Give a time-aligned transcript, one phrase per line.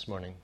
[0.00, 0.34] this morning.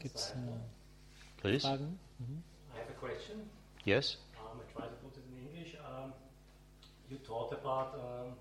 [0.00, 1.66] Gibt's äh, Please.
[1.66, 1.98] Fragen?
[2.18, 2.42] Mhm.
[2.74, 3.48] I have a question.
[3.86, 4.18] Yes.
[4.36, 5.78] Um, I try to put it in English.
[5.80, 6.12] Um,
[7.08, 8.36] you talked about um,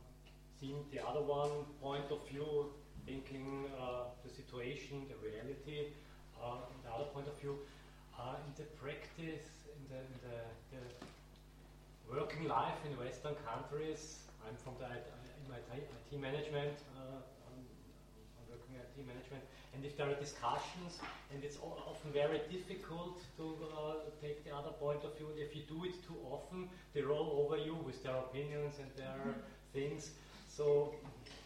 [0.60, 2.74] seeing the other one point of view,
[3.06, 5.96] thinking uh, the situation, the reality,
[6.44, 7.56] uh, the other point of view.
[8.20, 10.38] Uh, in the practice, in the, in the,
[10.76, 10.84] the
[12.12, 15.08] working life in Western countries, I'm from the IT,
[15.40, 16.76] in my IT management.
[16.92, 17.60] Uh, I'm,
[18.36, 19.44] I'm working IT management,
[19.76, 21.00] and if there are discussions,
[21.34, 25.28] and it's often very difficult to uh, take the other point of view.
[25.38, 29.36] If you do it too often, they roll over you with their opinions and their
[29.74, 30.12] things.
[30.48, 30.96] So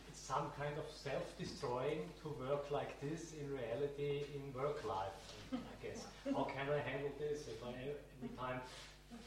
[0.08, 5.18] it's some kind of self-destroying to work like this in reality in work life.
[5.54, 6.06] I guess.
[6.36, 8.62] How can I handle this if I every time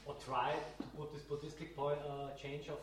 [0.06, 2.78] or try to put this Buddhistic point, uh, change of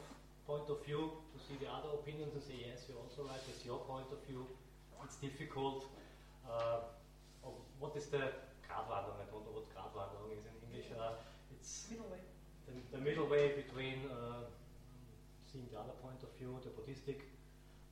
[0.46, 3.40] point of view to see the other opinions and say yes, you're also right.
[3.48, 4.46] It's your point of view.
[5.06, 5.86] It's difficult.
[6.48, 6.80] Uh,
[7.44, 8.18] of what is the
[8.68, 9.18] Gratwanderung?
[9.22, 10.92] I don't know what Gratwanderung is in English.
[10.98, 11.12] Uh,
[11.56, 12.20] it's Middle way.
[12.68, 14.44] the, the middle way between uh,
[15.52, 17.22] seeing the other point of view, the Buddhistic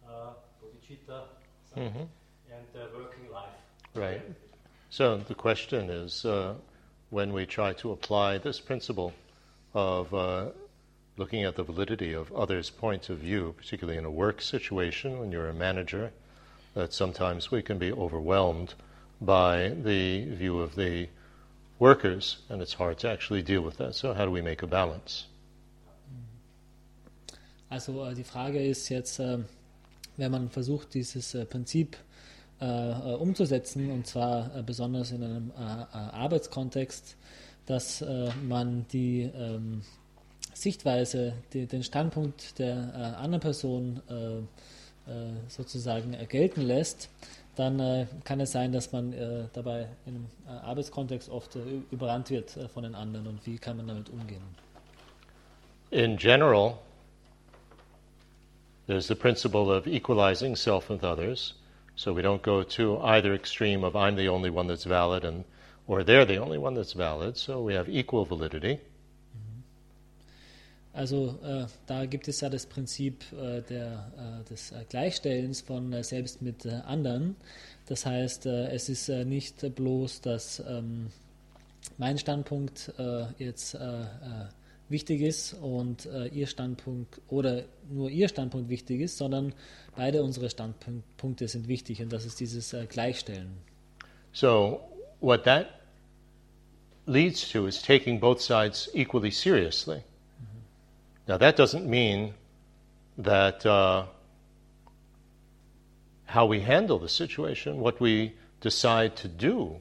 [0.08, 1.24] uh, bodhicitta,
[1.74, 2.08] side, Mhm.
[2.54, 3.50] and the working life.
[3.96, 4.22] Right.
[4.90, 6.56] So the question is uh,
[7.10, 9.14] when we try to apply this principle
[9.74, 10.52] of uh,
[11.18, 15.32] looking at the validity of others' points of view, particularly in a work situation when
[15.32, 16.12] you're a manager,
[16.78, 18.76] that sometimes we can be overwhelmed
[19.20, 21.10] by the view of the
[21.80, 23.96] workers, and it's hard to actually deal with that.
[23.96, 25.26] So, how do we make a balance?
[26.12, 27.36] Mm.
[27.72, 29.40] Also äh, die Frage ist jetzt, äh,
[30.18, 31.98] wenn man versucht, dieses äh, Prinzip
[32.62, 37.16] äh, äh umzusetzen, und zwar äh, besonders in einem äh, Arbeitskontext,
[37.66, 38.02] dass
[38.48, 39.82] man die ähm,
[40.54, 44.42] Sichtweise, den Standpunkt der anderen Person äh,
[45.08, 47.10] Äh, sozusagen äh, gelten lässt,
[47.56, 51.60] dann äh, kann es sein, dass man äh, dabei äh, Arbeitskontext oft äh,
[51.92, 54.44] überrannt wird äh, von den anderen und wie kann man damit umgehen.
[55.92, 56.74] In general,
[58.88, 61.56] there's the principle of equalizing self with others.
[61.96, 65.46] So we don't go to either extreme of I'm the only one that's valid and
[65.88, 67.38] or they're the only one that's valid.
[67.38, 68.82] So we have equal validity.
[70.98, 75.94] Also äh, da gibt es ja das Prinzip äh, der, äh, des äh, Gleichstellens von
[75.94, 77.36] äh, selbst mit äh, anderen.
[77.86, 81.08] Das heißt, es ist nicht bloß, dass ähm,
[81.98, 82.92] mein Standpunkt
[83.38, 83.78] jetzt
[84.90, 89.54] wichtig ist und ihr Standpunkt oder nur ihr Standpunkt wichtig ist, sondern
[89.96, 93.56] beide unsere Standpunkte sind wichtig und das ist dieses Gleichstellen.
[94.34, 94.82] So
[95.22, 95.68] what that
[97.06, 100.04] leads to is taking both sides equally seriously.
[101.28, 102.34] Now that doesn't mean
[103.18, 104.06] that uh,
[106.26, 109.78] how we handle the situation, what we decide to do,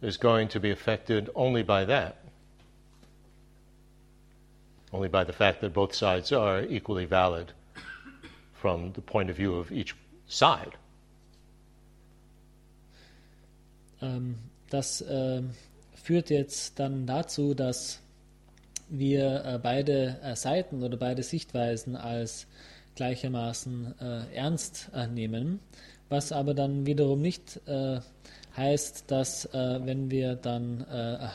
[0.00, 2.16] is going to be affected only by that.
[4.92, 7.52] Only by the fact that both sides are equally valid
[8.54, 9.94] from the point of view of each
[10.26, 10.76] side.
[14.00, 14.36] Ähm,
[14.70, 15.50] das ähm,
[15.94, 18.00] führt jetzt dann dazu, dass
[18.88, 22.46] wir äh, beide äh, Seiten oder beide Sichtweisen als
[22.96, 25.60] gleichermaßen äh, ernst nehmen,
[26.08, 27.60] was aber dann wiederum nicht
[28.56, 30.84] heißt, dass wenn wir dann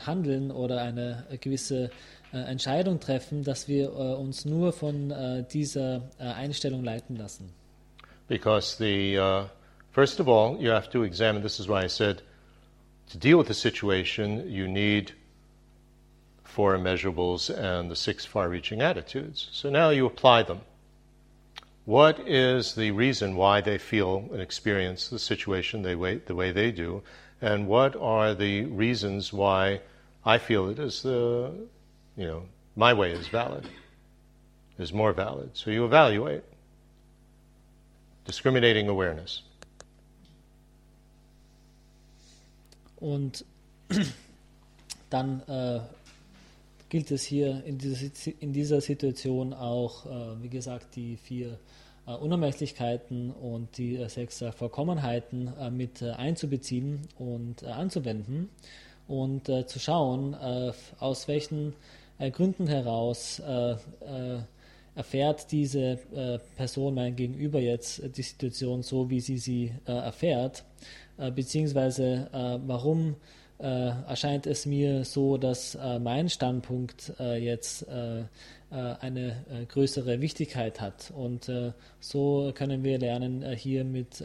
[0.05, 1.89] handeln oder eine gewisse
[2.33, 5.13] Entscheidung treffen, dass wir uns nur von
[5.53, 7.53] dieser Einstellung leiten lassen.
[8.27, 9.45] Because the uh,
[9.91, 11.41] first of all, you have to examine.
[11.41, 12.23] This is why I said
[13.11, 15.13] to deal with the situation, you need
[16.53, 19.49] four immeasurables and the six far-reaching attitudes.
[19.51, 20.61] So now you apply them.
[21.85, 26.51] What is the reason why they feel and experience the situation they way, the way
[26.51, 27.01] they do,
[27.41, 29.81] and what are the reasons why
[30.23, 31.51] I feel it is the,
[32.15, 32.43] you know,
[32.75, 33.67] my way is valid,
[34.77, 35.49] is more valid.
[35.53, 36.43] So you evaluate
[38.25, 39.41] discriminating awareness.
[43.01, 43.43] Und
[45.09, 45.81] dann äh,
[46.93, 51.57] gilt es hier in dieser, in dieser Situation auch, äh, wie gesagt, die vier
[52.05, 58.49] äh, Unermäßlichkeiten und die äh, sechs Vollkommenheiten mit einzubeziehen und anzuwenden
[59.07, 60.35] und zu schauen,
[60.99, 61.73] aus welchen
[62.19, 63.77] Gründen heraus äh, äh,
[64.93, 70.63] erfährt diese äh, Person, mein Gegenüber jetzt, die Situation so, wie sie sie äh, erfährt,
[71.17, 72.29] äh, beziehungsweise
[72.65, 73.15] warum
[73.59, 78.25] erscheint es mir so, dass äh, mein Standpunkt äh, jetzt äh, äh,
[78.71, 81.11] eine äh, größere Wichtigkeit hat.
[81.15, 81.51] Und
[81.99, 84.23] so können wir lernen, hier mit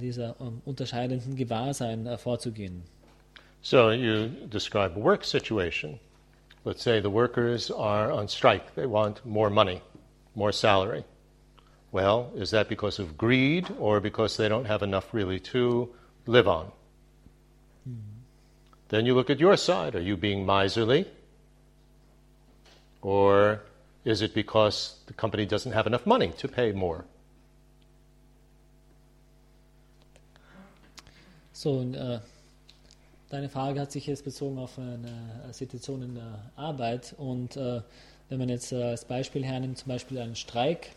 [0.00, 2.82] dieser ähm, unterscheidenden Gewahrsein vorzugehen.
[3.60, 5.98] So you describe a work situation.
[6.64, 8.74] Let's say the workers are on strike.
[8.74, 9.80] They want more money,
[10.34, 11.04] more salary.
[11.90, 15.88] Well, is that because of greed or because they don't have enough really to
[16.26, 16.66] live on?
[17.88, 18.17] Mm-hmm.
[18.88, 19.94] Then you look at your side.
[19.94, 21.06] Are you being miserly?
[23.02, 23.60] Or
[24.04, 27.04] is it because the company doesn't have enough money to pay more?
[31.52, 32.20] So, uh,
[33.30, 37.14] deine Frage hat sich jetzt bezogen auf eine Situation in der Arbeit.
[37.18, 37.82] Und uh,
[38.28, 40.90] wenn man jetzt uh, als Beispiel hernimmt, zum Beispiel einen Streik,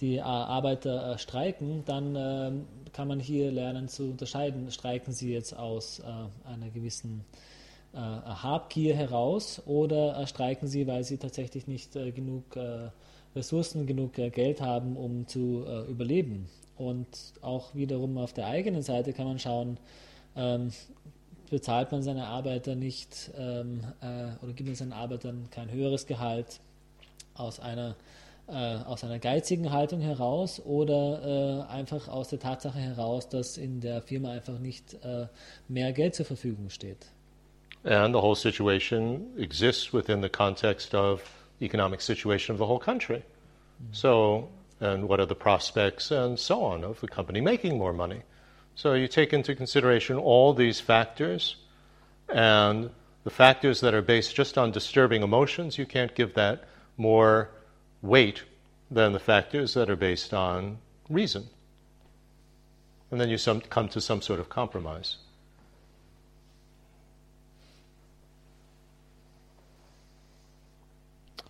[0.00, 5.32] die äh, Arbeiter äh, streiken, dann ähm, kann man hier lernen zu unterscheiden, streiken sie
[5.32, 7.24] jetzt aus äh, einer gewissen
[7.92, 12.56] Habgier heraus oder streiken sie, weil sie tatsächlich nicht genug
[13.34, 16.48] Ressourcen, genug Geld haben, um zu überleben.
[16.76, 17.08] Und
[17.40, 19.76] auch wiederum auf der eigenen Seite kann man schauen,
[20.36, 20.70] ähm,
[21.50, 23.80] bezahlt man seine Arbeiter nicht ähm,
[24.40, 26.60] oder gibt man seinen Arbeitern kein höheres Gehalt
[27.34, 27.94] aus einer äh,
[28.46, 34.02] aus einer geizigen Haltung heraus oder äh, einfach aus der Tatsache heraus, dass in der
[34.02, 35.26] Firma einfach nicht äh,
[35.68, 37.06] mehr Geld zur Verfügung steht.
[37.84, 41.22] And the whole situation exists within the context of
[41.58, 43.18] the economic situation of the whole country.
[43.18, 43.92] Mm-hmm.
[43.92, 44.48] So,
[44.80, 48.22] and what are the prospects and so on of the company making more money?
[48.74, 51.56] So you take into consideration all these factors
[52.28, 52.90] and
[53.24, 56.64] the factors that are based just on disturbing emotions, you can't give that
[56.96, 57.50] more
[58.02, 58.44] weight
[58.90, 61.48] than the factors that are based on reason.
[63.10, 65.16] And then you some, come to some sort of compromise.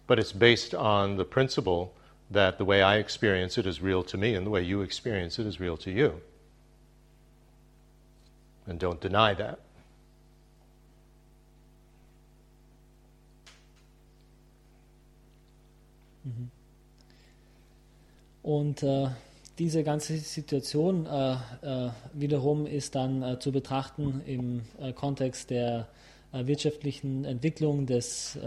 [0.07, 1.95] But it's based on the principle
[2.31, 5.39] that the way I experience it is real to me and the way you experience
[5.39, 6.21] it is real to you.
[8.67, 9.61] And don't deny that.
[16.25, 16.51] Mhm.
[18.43, 19.09] Und äh,
[19.61, 25.87] diese ganze Situation äh, äh, wiederum ist dann äh, zu betrachten im äh, Kontext der
[26.33, 28.39] äh, wirtschaftlichen Entwicklung des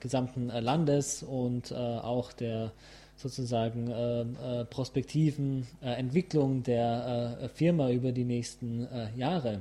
[0.00, 2.72] gesamten Landes und auch der
[3.16, 4.36] sozusagen
[4.70, 9.60] prospektiven Entwicklung der Firma über die nächsten Jahre.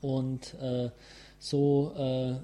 [0.00, 0.56] Und
[1.38, 2.40] so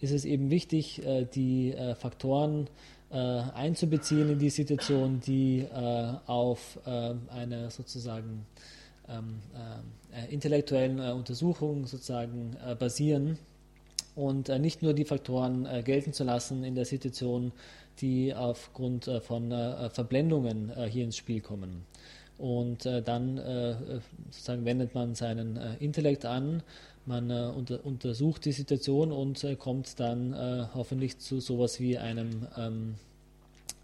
[0.00, 1.00] ist es eben wichtig,
[1.34, 2.68] die Faktoren äh,
[3.10, 8.46] einzubeziehen in die Situation, die äh, auf äh, einer sozusagen
[9.10, 9.40] ähm,
[10.12, 13.38] äh, intellektuellen äh, Untersuchung sozusagen äh, basieren
[14.16, 17.52] und nicht nur die Faktoren gelten zu lassen in der Situation,
[18.00, 19.50] die aufgrund von
[19.92, 21.86] Verblendungen hier ins Spiel kommen.
[22.36, 23.40] Und dann
[24.30, 26.64] sozusagen wendet man seinen Intellekt an,
[27.10, 30.34] man unter, untersucht die Situation und kommt dann
[30.74, 32.94] hoffentlich zu sowas wie einem ähm,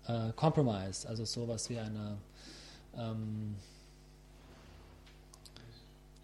[0.08, 2.16] äh, Compromise, also sowas wie eine,
[2.96, 3.56] ähm,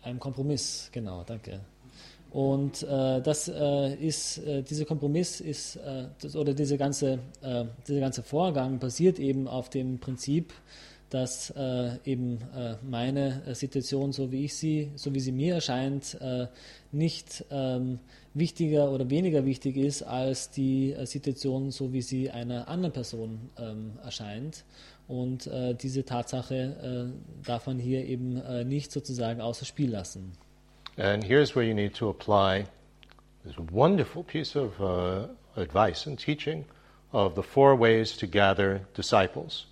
[0.02, 1.60] ein Kompromiss, genau, danke.
[2.30, 7.64] Und äh, das äh, ist, äh, dieser Kompromiss ist, äh, das, oder diese ganze, äh,
[7.86, 10.52] dieser ganze Vorgang basiert eben auf dem Prinzip,
[11.12, 12.38] dass äh, eben
[12.88, 16.18] meine Situation, so wie ich sie, so wie sie mir erscheint,
[16.92, 17.98] nicht ähm,
[18.34, 23.50] wichtiger oder weniger wichtig ist als die äh, Situation, so wie sie einer anderen Person
[23.58, 24.64] ähm, erscheint.
[25.08, 30.32] Und äh, diese Tatsache äh, darf man hier eben äh, nicht sozusagen außer Spiel lassen.
[30.96, 32.66] And here's where you need to apply
[33.44, 36.64] this wonderful piece of uh, advice and teaching
[37.12, 39.66] of the four ways to gather disciples.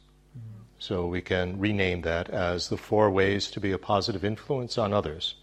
[0.81, 4.95] So we can rename that as the four ways to be a positive influence on
[4.95, 5.37] others.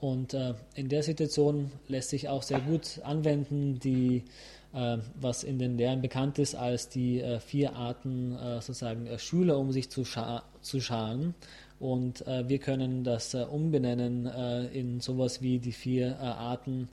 [0.00, 4.24] Und äh, in der Situation lässt sich auch sehr gut anwenden, die,
[4.72, 9.18] äh, was in den Lehren bekannt ist als die äh, vier Arten äh, sozusagen äh,
[9.18, 11.34] Schüler, um sich zu, scha zu scharen.
[11.78, 14.24] Und äh, wir können das umbenennen
[14.72, 16.88] in sowas wie die vier Arten,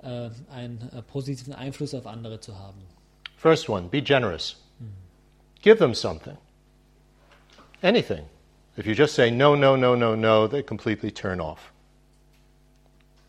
[0.00, 2.78] einen positiven Einfluss auf andere zu haben.
[3.36, 4.54] First one, be generous.
[5.58, 5.62] Mhm.
[5.62, 6.36] Give them something.
[7.82, 8.24] Anything.
[8.76, 11.72] If you just say no, no, no, no, no, they completely turn off.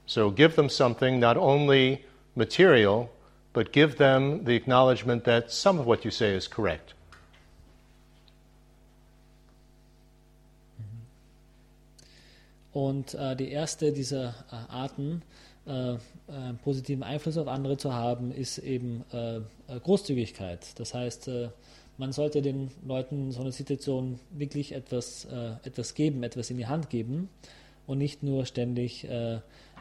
[0.06, 2.06] So give them something, not only
[2.36, 3.12] material,
[3.54, 6.94] but give them the acknowledgement that some of what you say is correct.
[12.72, 15.24] Und äh, die erste dieser äh, Arten,
[15.66, 19.42] äh, einen positiven Einfluss auf andere zu haben, ist eben äh,
[19.80, 20.80] Großzügigkeit.
[20.80, 21.30] Das heißt,
[22.00, 25.28] man sollte den Leuten in so einer Situation wirklich etwas,
[25.64, 27.30] etwas geben, etwas in die Hand geben
[27.86, 29.06] und nicht nur ständig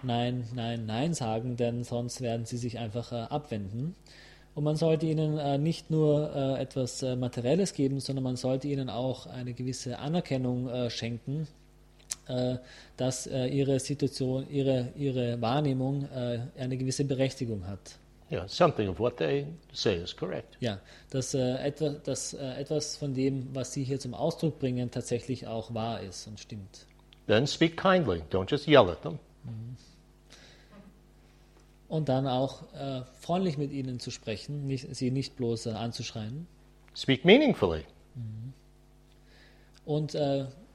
[0.03, 3.95] Nein, Nein, Nein sagen, denn sonst werden sie sich einfach abwenden.
[4.55, 9.55] Und man sollte ihnen nicht nur etwas Materielles geben, sondern man sollte ihnen auch eine
[9.55, 11.47] gewisse Anerkennung schenken
[12.29, 12.59] äh,
[12.99, 17.99] dass äh, ihre Situation, ihre, ihre Wahrnehmung äh, eine gewisse Berechtigung hat.
[18.31, 20.59] Yeah, something of what they say is correct.
[20.61, 20.79] Ja,
[21.11, 25.47] dass, äh, etwa, dass äh, etwas von dem, was Sie hier zum Ausdruck bringen, tatsächlich
[25.47, 26.87] auch wahr ist und stimmt.
[27.27, 28.23] Then speak kindly.
[28.31, 29.19] Don't just yell at them.
[29.45, 29.77] Mhm.
[31.89, 36.47] Und dann auch äh, freundlich mit ihnen zu sprechen, nicht, sie nicht bloß anzuschreien.
[36.95, 37.85] Speak meaningfully.
[38.15, 38.53] Mhm.
[39.87, 40.13] Und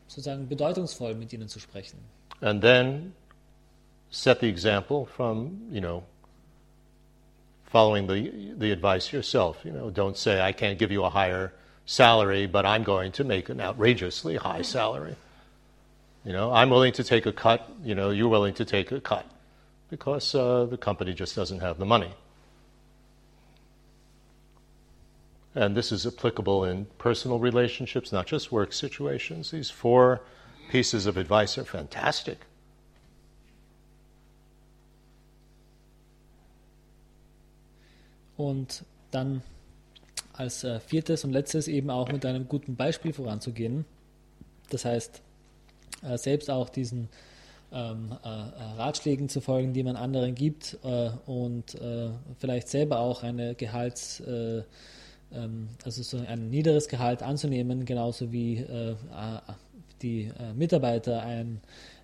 [0.07, 1.99] sozusagen bedeutungsvoll mit ihnen zu sprechen.
[2.41, 3.13] And then
[4.09, 6.03] set the example from, you know,
[7.73, 9.57] following the, the advice yourself.
[9.65, 11.51] You know, don't say, I can't give you a higher
[11.87, 15.15] salary, but I'm going to make an outrageously high salary.
[16.23, 19.01] You know, I'm willing to take a cut, you know, you're willing to take a
[19.01, 19.25] cut
[19.89, 22.13] because uh, the company just doesn't have the money.
[25.55, 29.49] And this is applicable in personal relationships, not just work situations.
[29.49, 30.21] These four
[30.69, 32.37] pieces of advice are fantastic.
[38.37, 39.41] Und dann
[40.33, 43.85] als äh, viertes und letztes eben auch mit einem guten Beispiel voranzugehen.
[44.69, 45.21] Das heißt,
[46.01, 47.09] äh, selbst auch diesen
[47.71, 52.09] ähm, äh, Ratschlägen zu folgen, die man anderen gibt äh, und äh,
[52.39, 54.63] vielleicht selber auch eine Gehalts äh,
[55.33, 58.95] ähm, also so ein niederes Gehalt anzunehmen, genauso wie äh,
[60.01, 61.61] die äh, Mitarbeiter ein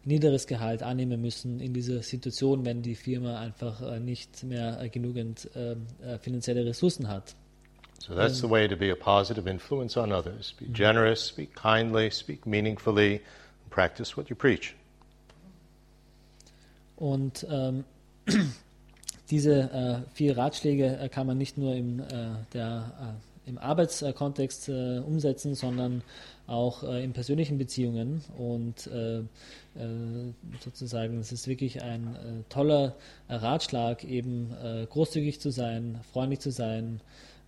[0.09, 5.49] niederes Gehalt annehmen müssen in dieser Situation, wenn die Firma einfach äh, nicht mehr genügend
[5.55, 5.87] ähm,
[6.21, 7.35] finanzielle Ressourcen hat.
[7.99, 10.53] So that's the way to be a positive influence on others.
[10.53, 13.21] Be generous, speak kindly, speak meaningfully,
[13.69, 14.73] practice what you preach.
[16.95, 17.83] Und ähm,
[19.29, 22.05] diese äh, vier Ratschläge äh, kann man nicht nur im, äh,
[22.53, 26.03] der, äh, im Arbeitskontext äh, umsetzen, sondern
[26.47, 28.23] auch äh, in persönlichen Beziehungen.
[28.37, 28.89] Und
[30.63, 32.95] sozusagen, es ist wirklich ein toller
[33.29, 34.53] Ratschlag, eben
[34.89, 36.99] großzügig zu sein, freundlich zu sein,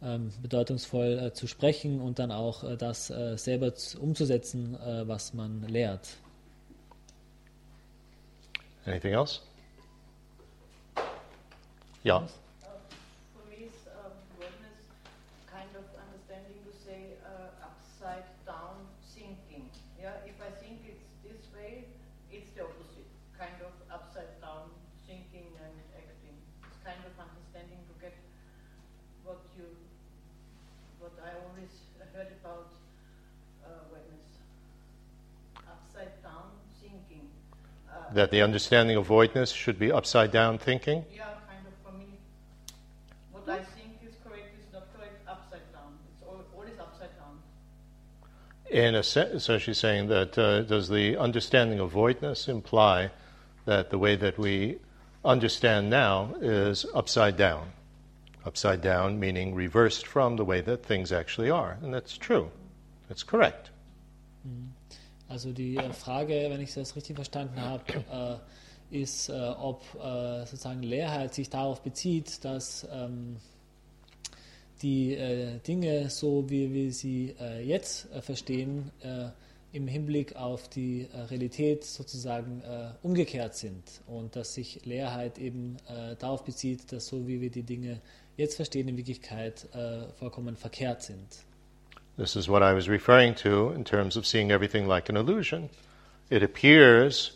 [0.02, 6.08] ähm, bedeutungsvoll zu sprechen und dann auch das selber umzusetzen, was man lehrt.
[8.86, 9.42] Anything else?
[12.04, 12.28] Ja.
[38.14, 41.06] That the understanding of voidness should be upside down thinking?
[41.14, 42.06] Yeah kind of for me.
[43.32, 45.94] what I think is correct is not correct upside down.
[46.14, 47.40] It's all, always upside down.
[48.70, 53.12] In a sense, so she's saying that uh, does the understanding of voidness imply
[53.66, 54.80] that the way that we
[55.24, 57.72] understand now is upside down?
[58.46, 61.78] Upside down meaning reversed from the way that things actually are.
[61.84, 62.50] And that's true.
[63.08, 63.70] That's correct.
[64.48, 64.70] Mm.
[65.32, 68.42] Also die äh, Frage, wenn ich das richtig verstanden habe,
[68.92, 73.38] äh, ist, äh, ob äh, sozusagen Leerheit sich darauf bezieht, dass ähm,
[74.82, 78.92] die äh, Dinge, so wie wir sie äh, jetzt verstehen,
[79.74, 82.62] im Hinblick auf die Realität sozusagen
[83.04, 85.78] umgekehrt sind und dass sich Leerheit eben
[86.20, 88.02] darauf bezieht, dass so wie wir die Dinge
[88.36, 89.70] jetzt verstehen, in Wirklichkeit
[90.20, 91.26] vollkommen verkehrt sind.
[92.22, 95.72] This is what I was referring to in terms of seeing everything like an illusion.
[96.30, 97.32] It appears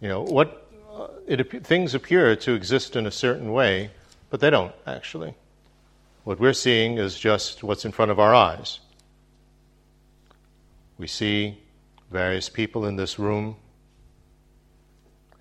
[0.00, 3.90] You know, what uh, it, things appear to exist in a certain way,
[4.28, 5.34] but they don't actually.
[6.24, 8.80] What we're seeing is just what's in front of our eyes.
[10.98, 11.58] We see
[12.10, 13.54] various people in this room,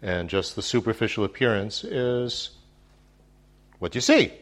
[0.03, 2.51] and just the superficial appearance is
[3.79, 4.34] what you see.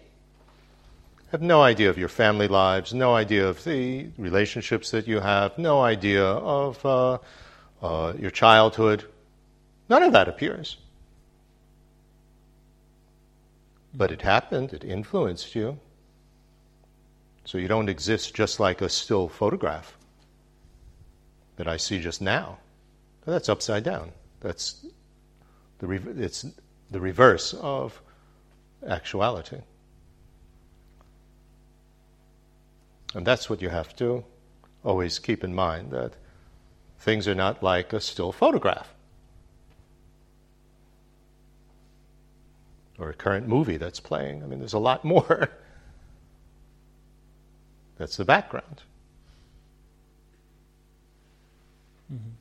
[1.34, 5.58] Have no idea of your family lives, no idea of the relationships that you have,
[5.58, 7.18] no idea of uh,
[7.82, 9.04] uh, your childhood,
[9.90, 10.78] None of that appears.
[13.94, 15.78] But it happened, it influenced you.
[17.46, 19.98] So you don't exist just like a still photograph
[21.58, 22.58] that I see just now.
[23.26, 24.12] That's upside down.
[24.40, 24.86] That's
[25.80, 26.46] the re- it's
[26.90, 28.02] the reverse of
[28.88, 29.62] actuality.
[33.14, 34.24] And that's what you have to
[34.84, 36.14] always keep in mind that
[37.00, 38.94] things are not like a still photograph
[42.98, 44.44] or a current movie that's playing.
[44.44, 45.50] I mean, there's a lot more.
[47.98, 48.84] that's the background.
[52.10, 52.38] Mhm.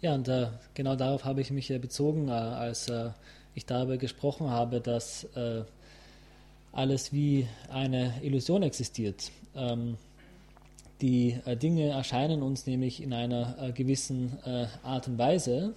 [0.00, 3.10] Ja, und äh, genau darauf habe ich mich äh, bezogen, äh, als äh,
[3.54, 5.64] ich darüber gesprochen habe, dass äh,
[6.72, 9.30] alles wie eine Illusion existiert.
[9.54, 9.96] Ähm,
[11.00, 14.38] die äh, Dinge erscheinen uns nämlich in einer gewissen
[14.82, 15.74] Art und Weise.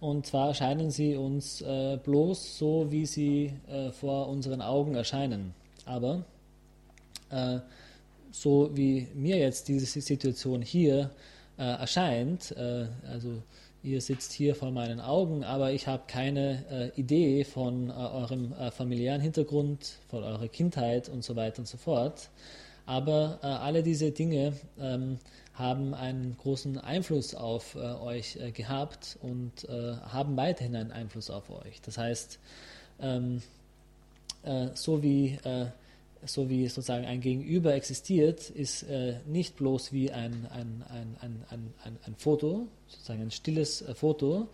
[0.00, 1.62] Und zwar erscheinen sie uns
[2.04, 3.52] bloß so, wie sie
[3.92, 5.52] vor unseren Augen erscheinen.
[5.84, 6.24] Aber
[8.32, 11.10] so wie mir jetzt diese Situation hier
[11.58, 13.42] erscheint, also
[13.82, 18.52] ihr sitzt hier vor meinen Augen, aber ich habe keine äh, Idee von äh, eurem
[18.52, 22.30] äh, familiären Hintergrund, von eurer Kindheit und so weiter und so fort.
[22.86, 25.18] Aber äh, alle diese Dinge ähm,
[25.54, 31.50] haben einen großen Einfluss auf äh, euch äh, gehabt und haben weiterhin einen Einfluss auf
[31.50, 31.80] euch.
[31.82, 32.38] Das heißt,
[33.00, 33.42] ähm,
[34.74, 35.38] so wie
[36.24, 41.44] so wie sozusagen ein Gegenüber existiert, ist äh, nicht bloß wie ein, ein, ein, ein,
[41.50, 44.48] ein, ein, ein Foto, sozusagen ein stilles äh, Foto.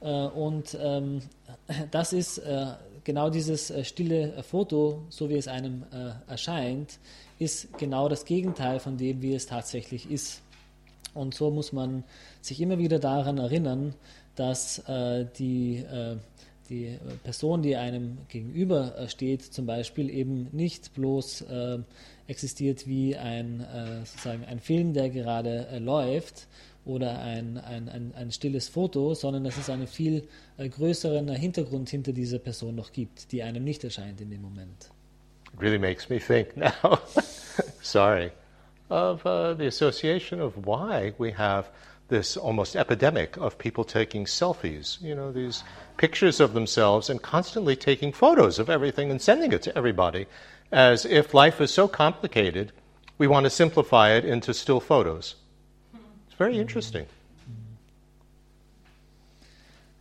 [0.00, 1.20] Äh, und ähm,
[1.90, 2.66] das ist äh,
[3.04, 6.98] genau dieses äh, stille Foto, so wie es einem äh, erscheint,
[7.38, 10.40] ist genau das Gegenteil von dem, wie es tatsächlich ist.
[11.14, 12.04] Und so muss man
[12.40, 13.94] sich immer wieder daran erinnern,
[14.34, 14.82] dass
[15.38, 15.84] die
[16.74, 21.78] die Person, die einem gegenüber äh, steht, zum Beispiel eben nicht bloß äh,
[22.26, 26.46] existiert wie ein, äh, sozusagen ein Film, der gerade äh, läuft
[26.84, 30.28] oder ein, ein, ein, ein, stilles Foto, sondern dass es einen viel
[30.58, 34.90] äh, größeren Hintergrund hinter dieser Person noch gibt, die einem nicht erscheint in dem Moment.
[35.52, 36.98] It really makes me think now,
[37.80, 38.32] sorry,
[38.90, 41.68] of uh, the association of why we have
[42.08, 45.62] this almost epidemic of people taking selfies, you know, these
[45.96, 50.26] pictures of themselves and constantly taking photos of everything and sending it to everybody
[50.74, 52.72] as if life is so complicated,
[53.18, 55.36] we want to simplify it into still photos.
[56.26, 57.06] It's very interesting.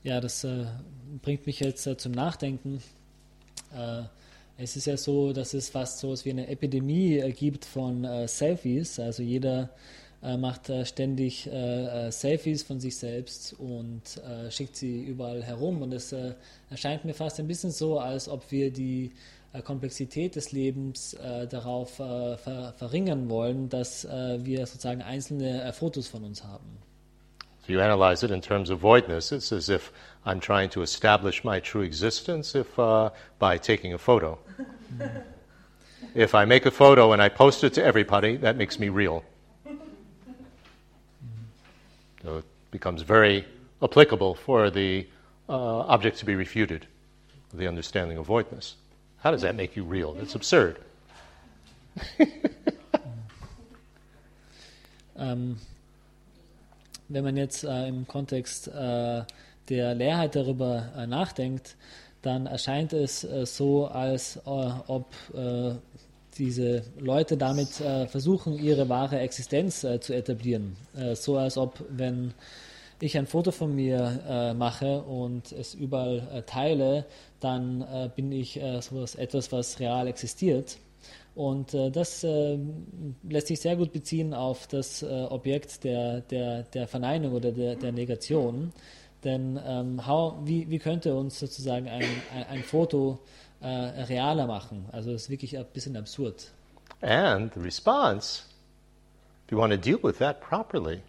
[0.04, 0.66] Ja, das äh,
[1.22, 2.82] bringt mich jetzt äh, zum Nachdenken.
[3.74, 4.04] Äh,
[4.58, 8.04] es ist ja so, dass es fast so etwas wie eine Epidemie äh, gibt von
[8.04, 9.00] äh, Selfies.
[9.00, 9.70] Also jeder
[10.24, 15.82] äh, macht äh, ständig äh, Selfies von sich selbst und schickt sie überall herum.
[15.82, 16.16] Und es
[16.70, 19.12] erscheint mir fast ein bisschen so, als ob wir die
[19.66, 21.16] Komplexität des Lebens
[21.50, 26.78] darauf ver verringern wollen, dass wir sozusagen einzelne Fotos von uns haben.
[27.64, 29.94] If you analyze it in terms of voidness, it's as if
[30.26, 33.10] I'm trying to establish my true existence if, uh,
[33.40, 34.38] by taking a photo.
[36.16, 39.24] if I make a photo and I post it to everybody, that makes me real.
[42.24, 43.46] So it becomes very
[43.82, 45.08] applicable for the
[45.48, 46.86] uh, object to be refuted,
[47.54, 48.76] the understanding of voidness.
[49.20, 50.18] How does that make you real?
[50.22, 50.78] It's absurd.
[55.18, 55.58] ähm,
[57.08, 59.24] wenn man jetzt äh, im Kontext äh,
[59.70, 61.78] der Leerheit darüber äh, nachdenkt,
[62.24, 65.76] dann erscheint es äh, so, als äh, ob äh,
[66.40, 67.70] diese Leute damit
[68.08, 70.76] versuchen, ihre wahre Existenz zu etablieren.
[71.14, 72.34] So als ob, wenn
[73.04, 77.06] ich ein Foto von mir äh, mache und es überall äh, teile,
[77.40, 80.78] dann äh, bin ich sowas, etwas, was real existiert.
[81.36, 82.24] Und das
[83.28, 87.92] lässt sich sehr gut beziehen auf das Objekt der, der, der Verneinung oder der, der
[87.92, 88.72] Negation.
[89.24, 93.18] Denn ähm, how, wie, wie könnte uns sozusagen ein, ein, ein Foto
[93.64, 93.68] äh,
[94.04, 94.86] realer machen.
[94.92, 96.52] Also es ist wirklich ein bisschen absurd.
[97.02, 98.44] And the response,
[99.46, 101.02] if you want to deal with that properly,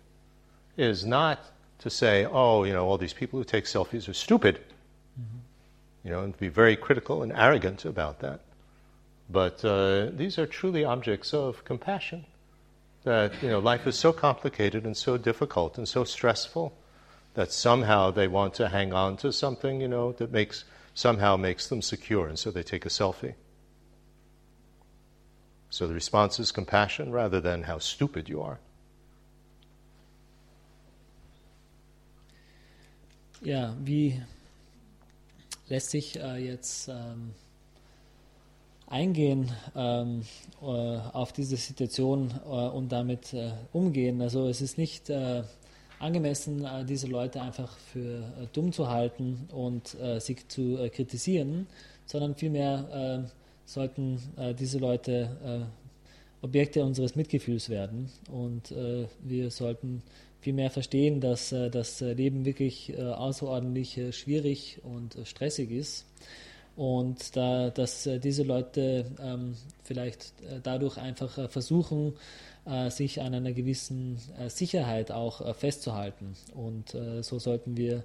[0.76, 1.38] is not
[1.84, 4.56] to say, oh, you know, all these people who take selfies are stupid.
[5.20, 5.38] Mm-hmm.
[6.02, 8.40] You know, and to be very critical and arrogant about that.
[9.28, 12.24] But uh, these are truly objects of compassion.
[13.02, 16.72] That, you know, life is so complicated and so difficult and so stressful
[17.34, 21.68] that somehow they want to hang on to something, you know, that makes somehow makes
[21.68, 23.34] them secure, and so they take a selfie.
[25.68, 28.58] So the response is compassion rather than how stupid you are.
[33.44, 34.18] Ja, wie
[35.68, 37.33] lässt sich äh, jetzt ähm,
[38.87, 40.22] eingehen ähm,
[40.62, 44.22] äh, auf diese Situation äh, und damit äh, umgehen?
[44.22, 45.42] Also es ist nicht äh,
[45.98, 48.22] angemessen, diese Leute einfach für
[48.54, 51.66] dumm zu halten und sie zu kritisieren,
[52.04, 53.30] sondern vielmehr
[53.64, 54.20] sollten
[54.59, 55.66] diese Leute
[56.42, 58.74] Objekte unseres Mitgefühls werden und
[59.22, 60.02] wir sollten
[60.44, 66.04] vielmehr verstehen, dass das Leben wirklich außerordentlich schwierig und stressig ist
[66.76, 69.54] und da, dass äh, diese Leute ähm,
[69.85, 72.14] vielleicht äh, dadurch einfach äh, versuchen,
[72.66, 76.35] äh, sich an einer gewissen äh, Sicherheit auch äh, festzuhalten.
[76.54, 78.04] Und so sollten wir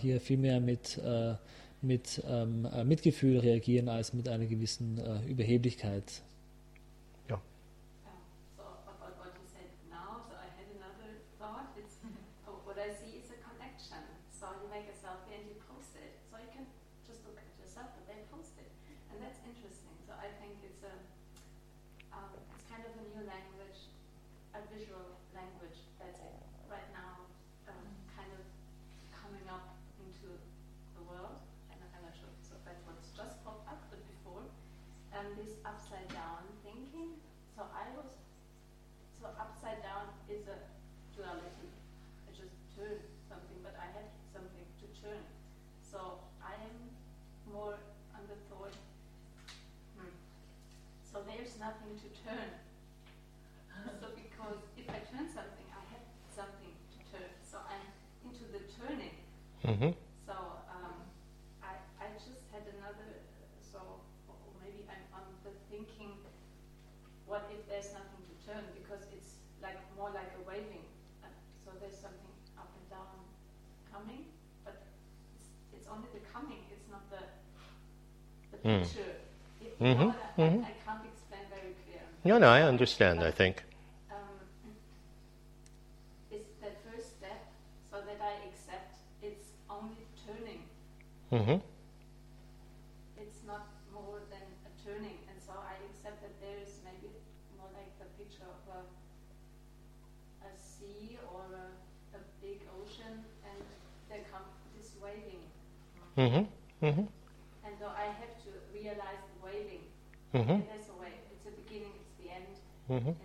[0.00, 1.00] hier vielmehr mit,
[1.82, 6.02] mit ähm, Mitgefühl reagieren als mit einer gewissen Überheblichkeit.
[51.62, 51.78] Mm-hmm.
[54.02, 57.30] So because if I turn something, I have something to turn.
[57.46, 57.86] So I'm
[58.26, 59.14] into the turning.
[60.26, 60.34] So
[60.66, 61.06] um,
[61.62, 63.22] I, I just had another,
[63.62, 64.02] so
[64.58, 66.18] maybe I'm on the thinking,
[67.30, 68.66] what if there's nothing to turn?
[68.74, 70.82] Because it's like more like a waving.
[71.22, 71.30] Uh,
[71.62, 73.22] so there's something up and down
[73.86, 74.26] coming,
[74.66, 74.82] but
[75.38, 75.46] it's,
[75.78, 77.22] it's only the coming, it's not the,
[78.50, 78.82] the mm.
[78.82, 79.14] picture.
[79.62, 80.10] It, mm-hmm.
[80.10, 80.64] I, mm-hmm.
[80.66, 80.71] I, very clearly.
[82.24, 83.64] No, no, I understand, I think.
[86.30, 87.50] it's the first step,
[87.90, 90.62] so that I accept It's only turning.
[93.16, 97.10] It's not more than a turning, and so I accept that there is maybe
[97.58, 98.80] more like the picture of a,
[100.46, 101.68] a sea or a,
[102.18, 103.58] a big ocean, and
[104.10, 105.42] there comes this waving.
[106.18, 106.44] Mm-hmm.
[106.84, 107.06] Mm-hmm.
[107.64, 109.84] And so I have to realize the waving.
[110.34, 110.50] Mm-hmm.
[110.50, 111.14] And there's a way.
[111.32, 112.52] It's the beginning, it's the end,
[112.90, 113.08] mm-hmm.
[113.08, 113.16] and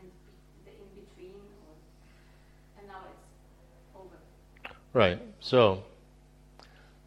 [0.65, 4.15] the in between, or, and now it's over.
[4.93, 5.21] Right.
[5.39, 5.83] So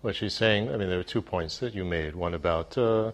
[0.02, 2.14] what she's saying, I mean, there are two points that you made.
[2.14, 3.12] One about uh,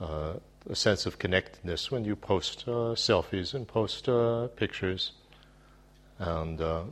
[0.00, 0.34] uh,
[0.68, 5.12] a sense of connectedness when you post uh, selfies and post uh, pictures.
[6.18, 6.82] And, uh,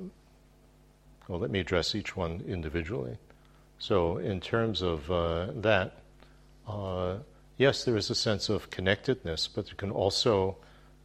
[1.29, 3.19] well, let me address each one individually.
[3.79, 5.99] So, in terms of uh, that,
[7.57, 10.57] yes, there is a sense of connectedness, but there can also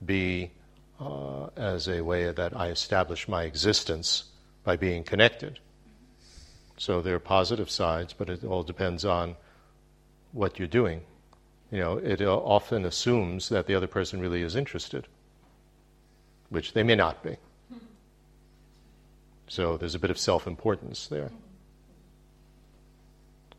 [0.04, 0.52] be
[0.98, 4.24] Uh, as a way that I establish my existence
[4.64, 5.60] by being connected.
[6.78, 9.36] So there are positive sides, but it all depends on
[10.32, 11.02] what you're doing.
[11.70, 15.06] You know, it uh, often assumes that the other person really is interested,
[16.48, 17.36] which they may not be.
[19.48, 21.32] So there's a bit of self importance there.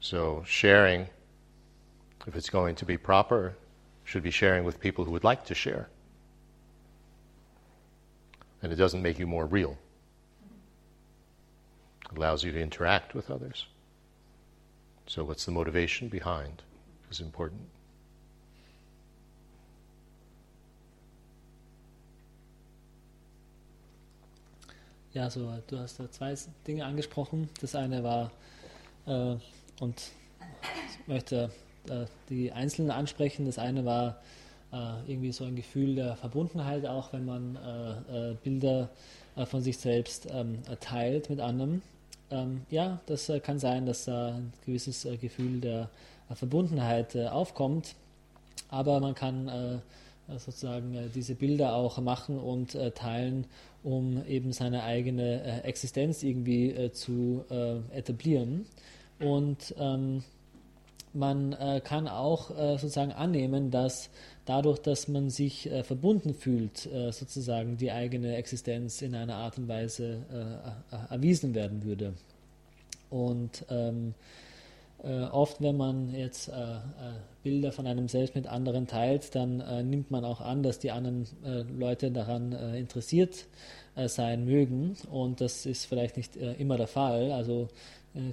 [0.01, 1.09] So sharing,
[2.27, 3.57] if it's going to be proper,
[4.05, 5.91] should be sharing with people who would like to share.
[8.67, 9.79] And it doesn't make you more real
[12.11, 13.65] It allows you to interact with others.
[15.07, 16.65] So, what's the motivation behind
[17.09, 17.61] is important.
[25.15, 26.35] Ja, so du hast da zwei
[26.67, 27.49] Dinge angesprochen.
[27.61, 28.33] Das eine war,
[29.07, 29.37] äh,
[29.79, 31.53] und ich möchte
[31.89, 33.47] äh, die einzelnen ansprechen.
[33.47, 34.21] Das eine war
[35.07, 38.91] irgendwie so ein Gefühl der Verbundenheit, auch wenn man äh, äh, Bilder
[39.37, 41.83] äh, von sich selbst ähm, teilt mit anderen.
[42.31, 45.91] Ähm, ja, das äh, kann sein, dass da ein gewisses äh, Gefühl der
[46.29, 47.95] äh, Verbundenheit äh, aufkommt,
[48.69, 53.47] aber man kann äh, äh, sozusagen diese Bilder auch machen und teilen,
[53.85, 57.45] um eben seine eigene Existenz irgendwie zu
[57.93, 58.67] etablieren.
[59.21, 60.25] Und ähm,
[61.17, 64.11] man kann auch sozusagen annehmen, dass
[64.47, 69.59] dadurch, dass man sich äh, verbunden fühlt, äh, sozusagen die eigene Existenz in einer Art
[69.59, 70.25] und Weise
[70.91, 72.15] äh, erwiesen werden würde.
[73.11, 74.15] Und ähm,
[75.03, 76.79] äh, oft, wenn man jetzt äh, äh,
[77.43, 81.29] Bilder von einem selbst mit anderen teilt, dann nimmt man auch an, dass die anderen
[81.79, 83.45] Leute daran interessiert
[83.95, 84.97] sein mögen.
[85.13, 87.31] Und das ist vielleicht nicht immer der Fall.
[87.31, 87.69] Also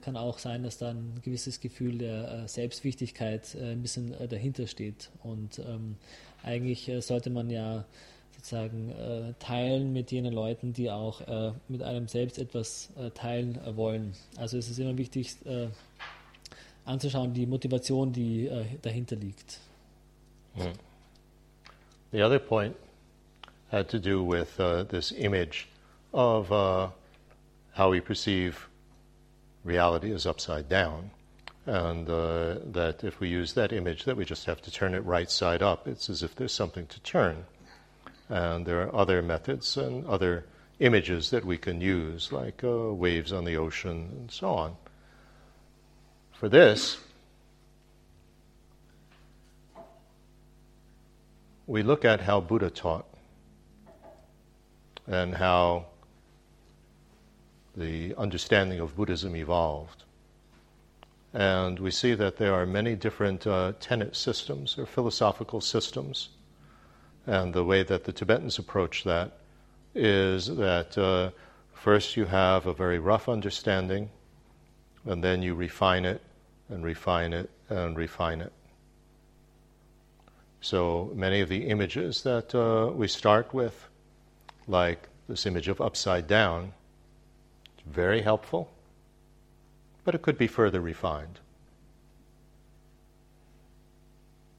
[0.01, 5.09] kann auch sein, dass da ein gewisses Gefühl der Selbstwichtigkeit ein bisschen dahinter steht.
[5.23, 5.97] Und ähm,
[6.43, 7.85] eigentlich sollte man ja
[8.43, 13.57] sozusagen äh, teilen mit jenen Leuten, die auch äh, mit einem selbst etwas äh, teilen
[13.65, 14.13] äh, wollen.
[14.37, 15.67] Also es ist immer wichtig äh,
[16.83, 19.59] anzuschauen, die Motivation, die äh, dahinter liegt.
[20.55, 20.73] Hmm.
[22.11, 22.75] The other point
[23.71, 24.57] had to do with
[24.89, 25.67] this image
[26.11, 28.69] of how we perceive
[29.63, 31.11] reality is upside down.
[31.65, 34.99] and uh, that if we use that image, that we just have to turn it
[35.05, 35.87] right side up.
[35.87, 37.45] It's as if there's something to turn.
[38.29, 40.45] And there are other methods and other
[40.79, 44.75] images that we can use, like uh, waves on the ocean and so on.
[46.33, 46.99] For this,
[51.65, 53.05] we look at how Buddha taught
[55.07, 55.85] and how
[57.75, 60.03] the understanding of Buddhism evolved.
[61.33, 66.29] And we see that there are many different uh, tenet systems or philosophical systems.
[67.25, 69.31] And the way that the Tibetans approach that
[69.95, 71.31] is that uh,
[71.73, 74.09] first you have a very rough understanding,
[75.05, 76.21] and then you refine it
[76.69, 78.51] and refine it and refine it.
[80.61, 83.87] So many of the images that uh, we start with,
[84.67, 86.73] like this image of upside down,
[87.85, 88.69] very helpful
[90.03, 91.39] but it could be further refined.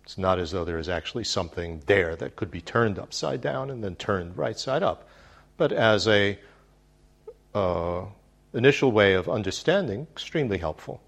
[0.05, 3.71] It's not as though there is actually something there that could be turned upside down
[3.71, 5.09] and then turned right side up,
[5.57, 6.39] but as a
[7.55, 8.05] uh,
[8.53, 11.01] initial way of understanding, extremely helpful.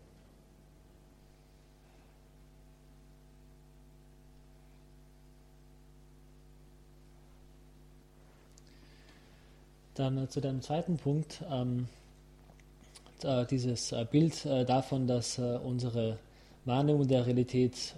[9.95, 11.43] Dann äh, zu deinem zweiten Punkt.
[11.51, 12.06] Ähm äh,
[13.25, 16.19] dieses äh, Bild äh, davon, dass unsere
[16.65, 17.95] Wahrnehmung der Realität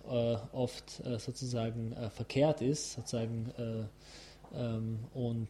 [0.52, 3.50] oft sozusagen verkehrt ist, sozusagen,
[4.54, 5.48] ähm, und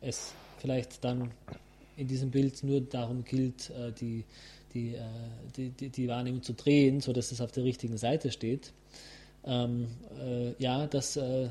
[0.00, 1.32] es vielleicht dann
[1.96, 4.24] in diesem Bild nur darum gilt, die,
[4.72, 4.94] die,
[5.56, 8.72] die, die Wahrnehmung zu drehen, sodass es auf der richtigen Seite steht.
[9.46, 9.86] Ähm,
[10.20, 11.48] äh, ja, das, äh,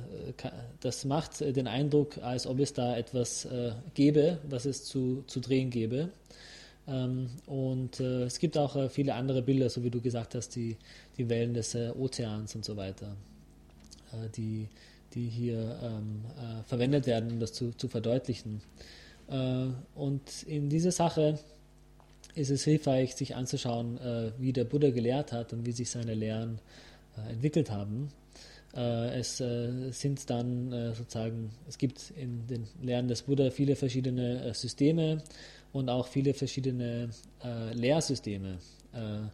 [0.81, 5.39] das macht den Eindruck, als ob es da etwas äh, gäbe, was es zu, zu
[5.39, 6.09] drehen gäbe.
[6.87, 10.55] Ähm, und äh, es gibt auch äh, viele andere Bilder, so wie du gesagt hast,
[10.55, 10.77] die,
[11.17, 13.15] die Wellen des äh, Ozeans und so weiter,
[14.37, 14.67] die,
[15.13, 18.61] die hier ähm, äh, verwendet werden, um das zu, zu verdeutlichen.
[19.95, 21.39] Und in dieser Sache
[22.35, 23.99] ist es hilfreich, sich anzuschauen,
[24.37, 26.59] wie der Buddha gelehrt hat und wie sich seine Lehren
[27.27, 28.09] entwickelt haben.
[28.71, 35.23] Es sind dann sozusagen, es gibt in den Lehren des Buddha viele verschiedene Systeme,
[35.75, 37.09] und auch viele verschiedene
[37.43, 38.59] äh, Lehrsysteme.
[38.93, 39.27] Äh,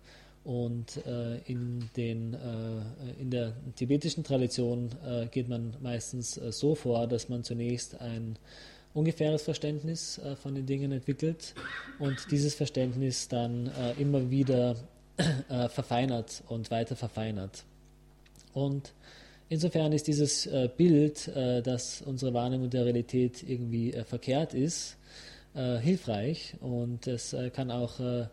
[0.43, 6.73] und äh, in, den, äh, in der tibetischen Tradition äh, geht man meistens äh, so
[6.73, 8.39] vor, dass man zunächst ein
[8.95, 11.55] ungefähres Verständnis von den Dingen entwickelt
[11.97, 14.75] und dieses Verständnis dann immer wieder
[15.69, 17.63] verfeinert und weiter verfeinert.
[18.53, 18.91] Und
[19.47, 24.97] insofern ist dieses Bild, dass unsere Wahrnehmung der Realität irgendwie verkehrt ist,
[25.53, 28.27] äh, hilfreich und es äh, kann auch äh,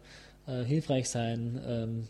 [0.49, 2.09] äh, hilfreich sein, ähm,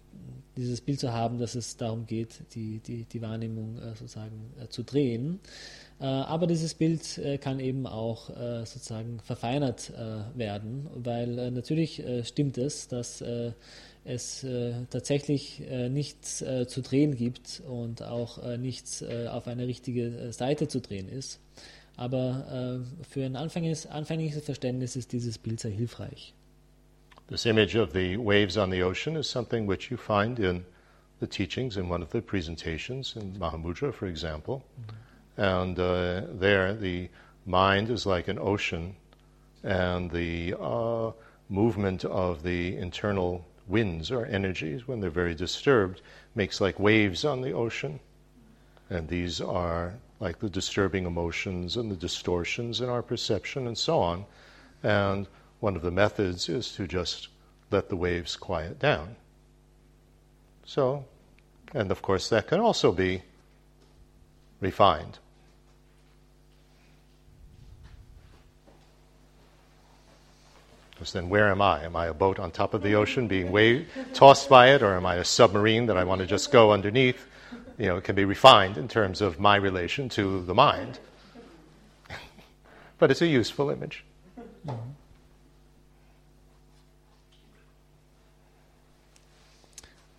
[0.56, 4.82] dieses Bild zu haben, dass es darum geht, die, die, die Wahrnehmung äh, sozusagen zu
[4.82, 5.40] drehen.
[6.00, 8.30] aber dieses Bild kann eben auch
[8.64, 9.92] sozusagen verfeinert
[10.34, 13.22] werden, weil natürlich stimmt es, dass
[14.04, 14.46] es
[14.90, 21.40] tatsächlich nichts zu drehen gibt und auch nichts auf eine richtige Seite zu drehen ist.
[21.98, 26.32] Aber äh, für ein anfängliches, anfängliches Verständnis ist dieses Bild sehr hilfreich.
[27.26, 30.64] This image of the waves on the ocean is something which you find in
[31.18, 34.62] the teachings in one of the presentations in Mahamudra, for example.
[34.80, 35.40] Mm-hmm.
[35.40, 37.10] And uh, there, the
[37.44, 38.94] mind is like an ocean,
[39.64, 41.10] and the uh,
[41.48, 46.00] movement of the internal winds or energies, when they're very disturbed,
[46.36, 47.98] makes like waves on the ocean.
[48.88, 54.00] And these are like the disturbing emotions and the distortions in our perception and so
[54.00, 54.24] on.
[54.82, 55.26] And
[55.60, 57.28] one of the methods is to just
[57.70, 59.16] let the waves quiet down.
[60.64, 61.04] So,
[61.74, 63.22] and of course, that can also be
[64.60, 65.18] refined.
[70.90, 71.84] Because then, where am I?
[71.84, 74.96] Am I a boat on top of the ocean being wave- tossed by it, or
[74.96, 77.24] am I a submarine that I want to just go underneath?
[77.78, 80.98] You know, can be refined in terms of my relation to the mind.
[82.98, 84.04] but it's a useful image.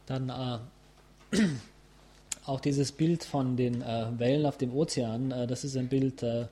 [0.05, 1.37] Dann äh,
[2.45, 6.23] auch dieses Bild von den äh, Wellen auf dem Ozean, äh, das ist ein Bild,
[6.23, 6.47] äh,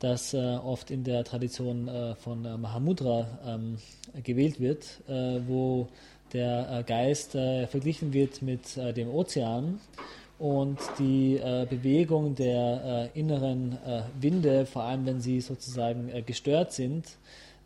[0.00, 3.78] das äh, oft in der Tradition äh, von äh, Mahamudra ähm,
[4.22, 5.88] gewählt wird, äh, wo
[6.32, 9.80] der äh, Geist verglichen wird mit dem Ozean
[10.40, 13.78] und die Bewegung der inneren
[14.18, 17.06] Winde, vor allem wenn sie sozusagen gestört sind,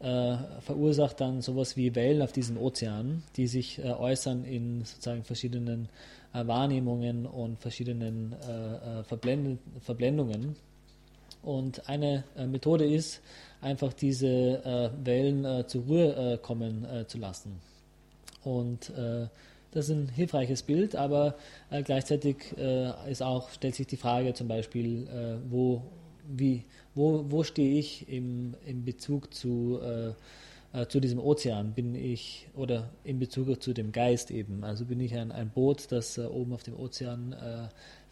[0.00, 5.88] verursacht dann sowas wie Wellen auf diesem Ozean, die sich äußern in sozusagen verschiedenen
[6.32, 8.34] Wahrnehmungen und verschiedenen
[9.06, 10.56] Verblendungen.
[11.44, 13.20] Und eine äh, Methode ist,
[13.60, 17.60] einfach diese äh, Wellen äh, zur Ruhe äh, kommen äh, zu lassen.
[18.42, 19.26] Und äh,
[19.74, 21.34] das ist ein hilfreiches Bild, aber
[21.84, 22.52] gleichzeitig
[23.08, 25.06] ist auch, stellt sich die Frage zum Beispiel,
[25.48, 25.82] wo,
[26.26, 29.80] wie, wo, wo stehe ich im, im Bezug zu,
[30.88, 31.72] zu diesem Ozean?
[31.72, 34.64] Bin ich, oder in Bezug zu dem Geist eben?
[34.64, 37.34] Also bin ich ein, ein Boot, das oben auf dem Ozean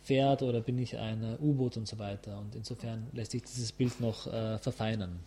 [0.02, 2.38] fährt oder bin ich ein äh, U-Boot und so weiter.
[2.38, 5.20] Und insofern lässt sich dieses Bild noch äh, verfeinern.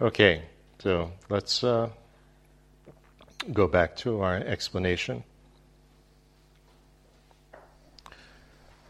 [0.00, 0.42] Okay,
[0.82, 1.88] so let's uh,
[3.52, 5.24] go back to our explanation.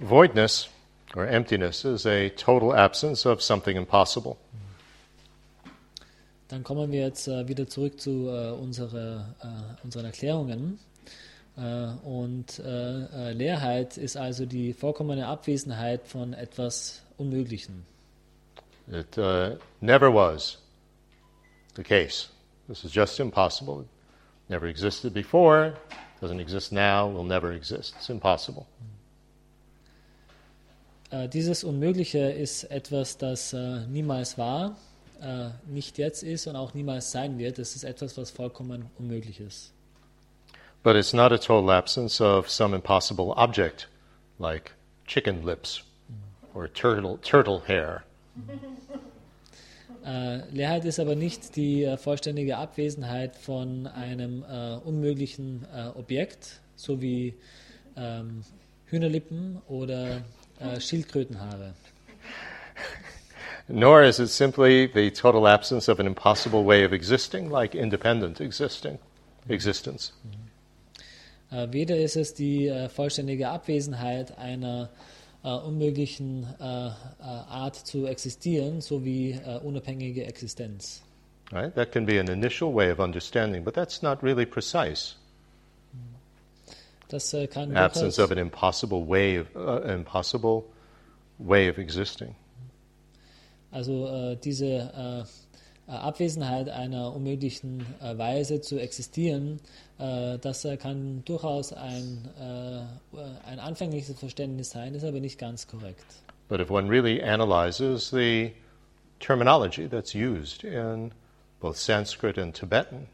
[0.01, 0.69] Voidness
[1.15, 4.37] or emptiness is a total absence of something impossible.
[6.49, 10.79] Dann kommen wir jetzt uh, wieder zurück zu uh, unsere, uh, unseren Erklärungen.
[11.57, 11.61] Äh,
[12.05, 17.85] und äh, äh, Leerheit ist also die vollkommene Abwesenheit von etwas Unmöglichen.
[18.89, 20.59] It uh, never was
[21.77, 22.29] the case.
[22.69, 23.85] This is just impossible.
[24.49, 25.75] Never existed before,
[26.21, 27.95] doesn't exist now, will never exist.
[27.97, 28.67] It's impossible.
[31.11, 34.77] Äh, dieses Unmögliche ist etwas, das äh, niemals war,
[35.21, 37.59] äh, nicht jetzt ist und auch niemals sein wird.
[37.59, 39.73] Es ist etwas, was vollkommen unmöglich ist.
[40.83, 43.89] But it's not a total absence of some impossible object
[44.39, 44.73] like
[45.07, 46.57] chicken lips mm.
[46.57, 48.05] or turtle, turtle hair.
[50.05, 56.61] Äh, Leerheit ist aber nicht die äh, vollständige Abwesenheit von einem äh, unmöglichen äh, Objekt,
[56.77, 57.35] so wie
[57.97, 58.45] ähm,
[58.87, 60.23] Hühnerlippen oder
[60.59, 61.75] äh, Schildkrötenhaare.
[63.69, 68.41] Nor is it simply the total absence of an impossible way of existing, like independent
[68.41, 68.99] existing,
[69.49, 70.13] existence.
[70.25, 71.57] Mhm.
[71.57, 75.12] Äh, weder ist es die vollständige Abwesenheit einer äh,
[75.43, 81.03] unmöglichen Art zu existieren, sowie unabhängige Existenz.
[81.51, 81.75] Right?
[81.75, 85.17] That can be an initial way of understanding, but that's not really precise.
[87.09, 90.65] Das kann absence of an impossible way of uh, impossible
[91.39, 92.35] way of existing.
[93.71, 99.61] Also diese äh, Abwesenheit einer unmöglichen äh, Weise zu existieren,
[99.92, 105.39] äh, Äh, das äh, kann durchaus ein, äh, ein anfängliches Verständnis sein, ist aber nicht
[105.39, 106.05] ganz korrekt.
[106.49, 108.53] But if one really analyzes the
[109.21, 111.13] terminology that's used in
[111.61, 113.07] both Sanskrit and Tibetan,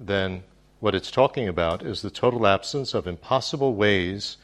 [0.00, 0.44] then
[0.80, 4.38] what it's talking about is the total absence of impossible ways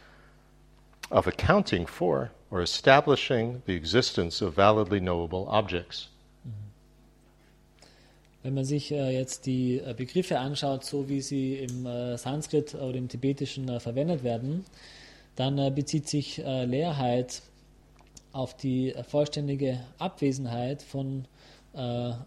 [1.11, 6.09] of accounting for or establishing the existence of validly knowable objects.
[8.45, 12.75] Wenn man sich äh, jetzt die äh, Begriffe anschaut, so wie sie im äh, Sanskrit
[12.75, 14.67] oder im Tibetischen verwendet werden,
[15.35, 17.43] dann bezieht sich Leerheit
[18.31, 21.25] auf die vollständige Abwesenheit von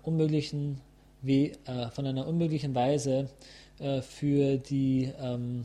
[0.04, 0.82] unmöglichen,
[1.22, 1.54] wie,
[1.94, 3.30] von einer unmöglichen Weise
[4.02, 5.64] für die ähm,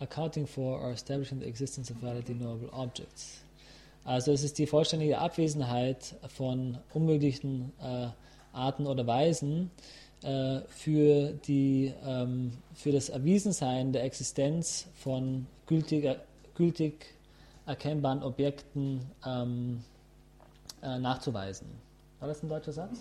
[0.00, 3.44] Accounting for or establishing the existence of validly knowable objects.
[4.02, 8.08] Also es ist die vollständige Abwesenheit von unmöglichen äh,
[8.52, 9.70] Arten oder Weisen
[10.22, 16.18] äh, für, die, ähm, für das Erwiesensein der Existenz von gültig,
[16.54, 17.14] gültig
[17.66, 19.84] erkennbaren Objekten ähm,
[20.82, 21.68] äh, nachzuweisen.
[22.18, 22.98] War das ein deutscher Satz?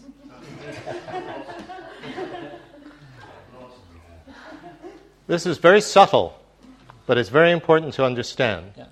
[5.27, 6.31] This is very subtle,
[7.05, 8.75] but it's very important to understand.
[8.77, 8.87] Ja.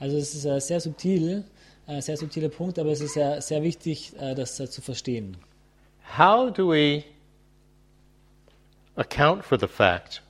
[0.00, 1.44] Also es ist äh, sehr subtil,
[1.86, 5.36] äh, sehr subtiler Punkt, aber es ist sehr, sehr wichtig, äh, das äh, zu verstehen.
[6.08, 7.06] How do we
[8.96, 10.20] account for the fact?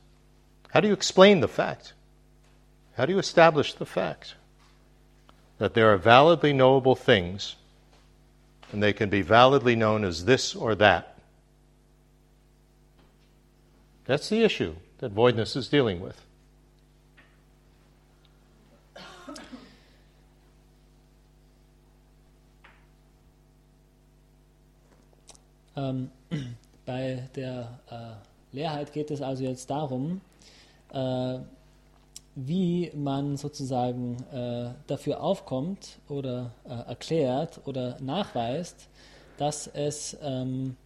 [0.71, 1.95] How do you explain the fact?
[2.97, 4.35] How do you establish the fact
[5.59, 7.57] that there are validly knowable things
[8.73, 11.17] and they can be validly known as this or that?
[14.05, 16.21] That's the issue that voidness is dealing with.
[25.79, 26.11] Ähm,
[26.87, 30.21] bei der äh, Leerheit geht es also jetzt darum,
[30.93, 31.39] äh,
[32.35, 38.89] wie man sozusagen äh, dafür aufkommt oder äh, erklärt oder nachweist,
[39.39, 40.77] dass es ähm,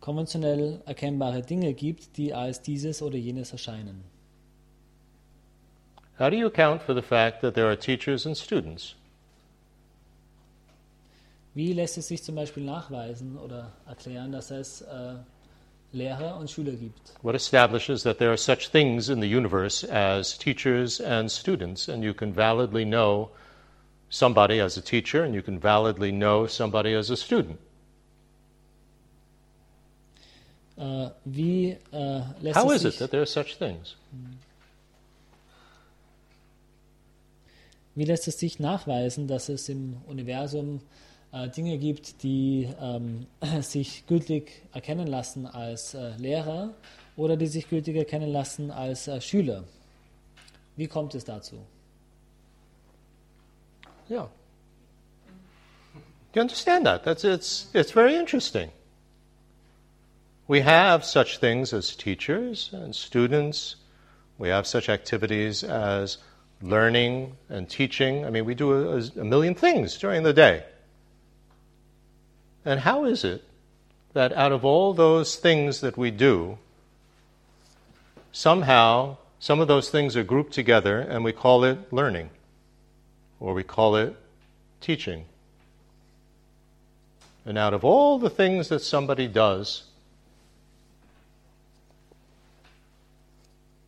[0.00, 4.04] konventionell erkennbare Dinge gibt, die als dieses oder jenes erscheinen.
[6.18, 8.94] How do you account for the fact that there are teachers and students?
[11.54, 15.14] Wie lässt es sich zum Beispiel nachweisen oder erklären, dass es äh,
[15.92, 17.12] Lehrer und Schüler gibt?
[17.22, 22.02] What establishes that there are such things in the universe as teachers and students, and
[22.02, 23.30] you can validly know
[24.08, 27.58] somebody as a teacher and you can validly know somebody as a student?
[30.78, 31.76] Äh, wie
[32.40, 33.96] lässt How is it that there are such things?
[37.94, 40.80] wie lässt es sich nachweisen, dass es im Universum
[41.32, 43.26] äh, Dinge gibt, die ähm,
[43.60, 46.74] sich gültig erkennen lassen als äh, Lehrer
[47.16, 49.64] oder die sich gültig erkennen lassen als äh, Schüler?
[50.76, 51.56] Wie kommt es dazu?
[54.10, 54.28] Yeah.
[56.34, 57.04] You understand that?
[57.04, 58.70] That's it's it's very interesting.
[60.48, 63.76] We have such things as teachers and students.
[64.38, 66.18] We have such activities as
[66.62, 68.24] learning and teaching.
[68.24, 70.64] I mean, we do a, a million things during the day.
[72.64, 73.44] And how is it
[74.12, 76.58] that out of all those things that we do,
[78.30, 82.30] somehow some of those things are grouped together and we call it learning?
[83.42, 84.14] or we call it
[84.80, 85.24] teaching.
[87.44, 89.82] And out of all the things that somebody does,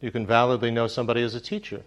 [0.00, 1.82] you can validly know somebody as a teacher.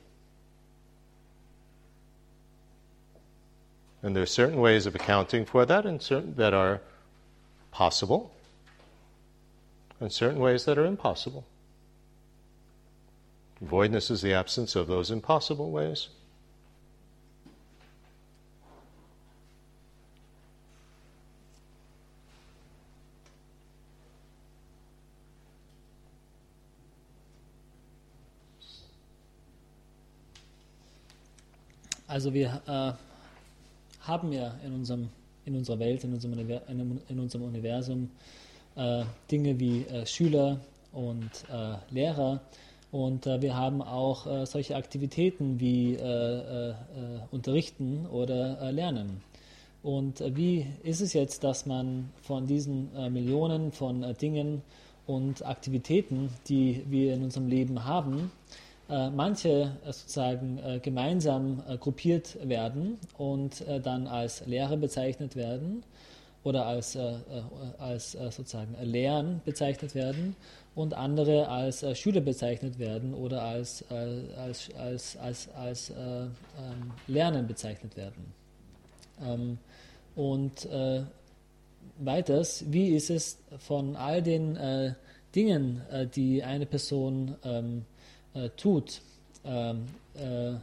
[4.03, 6.81] And there are certain ways of accounting for that, and certain that are
[7.71, 8.31] possible,
[9.99, 11.45] and certain ways that are impossible.
[13.61, 16.09] Voidness is the absence of those impossible ways.
[32.07, 33.06] Also wir äh,
[34.07, 35.09] haben ja in, unserem,
[35.45, 38.09] in unserer Welt, in unserem, in, unserem Universum
[38.75, 40.59] äh, Dinge wie äh, Schüler
[40.91, 42.41] und äh, Lehrer
[42.91, 45.97] und äh, wir haben auch äh, solche Aktivitäten wie
[47.31, 49.21] Unterrichten oder Lernen.
[49.83, 54.61] Und wie ist es jetzt, dass man von diesen Millionen von Dingen
[55.05, 58.31] und Aktivitäten, die wir in unserem Leben haben,
[58.89, 65.83] manche äh, sozusagen äh, gemeinsam gruppiert werden und dann als Lehre bezeichnet werden
[66.43, 66.97] oder als,
[67.77, 70.35] als sozusagen Lehren bezeichnet werden
[70.75, 76.31] und andere als Schüler bezeichnet werden oder als, als, als, als, als ähm,
[77.07, 78.33] Lernen bezeichnet werden.
[79.21, 79.57] Ähm,
[80.15, 80.69] und
[81.99, 84.95] weiters, wie ist es von all den
[85.35, 85.81] Dingen,
[86.15, 87.85] die eine Person ähm,
[88.37, 89.01] äh, tut
[89.45, 89.85] ähm,
[90.15, 90.53] äh,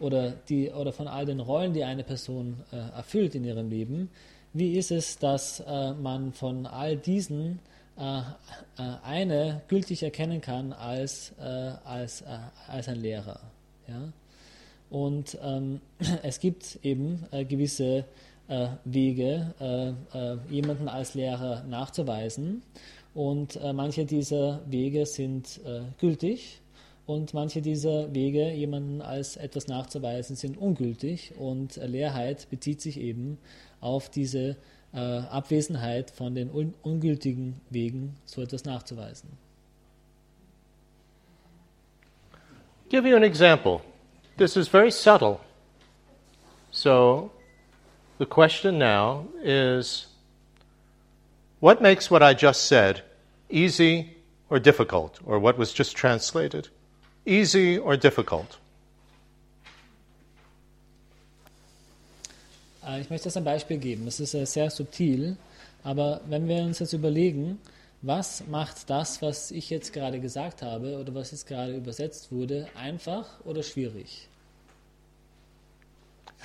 [0.00, 4.10] oder, die, oder von all den Rollen, die eine Person äh, erfüllt in ihrem Leben,
[4.52, 7.58] wie ist es, dass äh, man von all diesen
[7.98, 8.22] äh, äh,
[9.02, 11.32] eine gültig erkennen kann als,
[11.84, 12.24] als,
[12.66, 13.40] als ein Lehrer?
[13.86, 14.12] Ja?
[14.90, 15.80] Und ähm,
[16.22, 18.04] es gibt eben gewisse
[18.84, 19.52] Wege,
[20.48, 22.62] jemanden als Lehrer nachzuweisen.
[23.12, 25.60] Und manche dieser Wege sind
[26.00, 26.62] gültig
[27.08, 31.32] und manche dieser Wege, jemanden als etwas nachzuweisen, sind ungültig.
[31.38, 33.38] Und Leerheit bezieht sich eben
[33.80, 34.56] auf diese
[34.92, 39.30] äh, Abwesenheit von den un ungültigen Wegen, so etwas nachzuweisen.
[42.90, 43.80] Give you an example.
[44.36, 45.40] This is very subtle.
[46.70, 47.30] So,
[48.18, 50.08] the question now is
[51.60, 53.02] what makes what I just said
[53.48, 54.14] easy
[54.50, 56.68] or difficult, or what was just translated?
[57.28, 58.58] Easy or difficult?
[62.88, 64.06] Äh, ich möchte das ein Beispiel geben.
[64.06, 65.36] Das ist äh, sehr subtil,
[65.84, 67.58] aber wenn wir uns jetzt überlegen,
[68.00, 72.68] was macht das, was ich jetzt gerade gesagt habe oder was jetzt gerade übersetzt wurde,
[72.74, 74.28] einfach oder schwierig?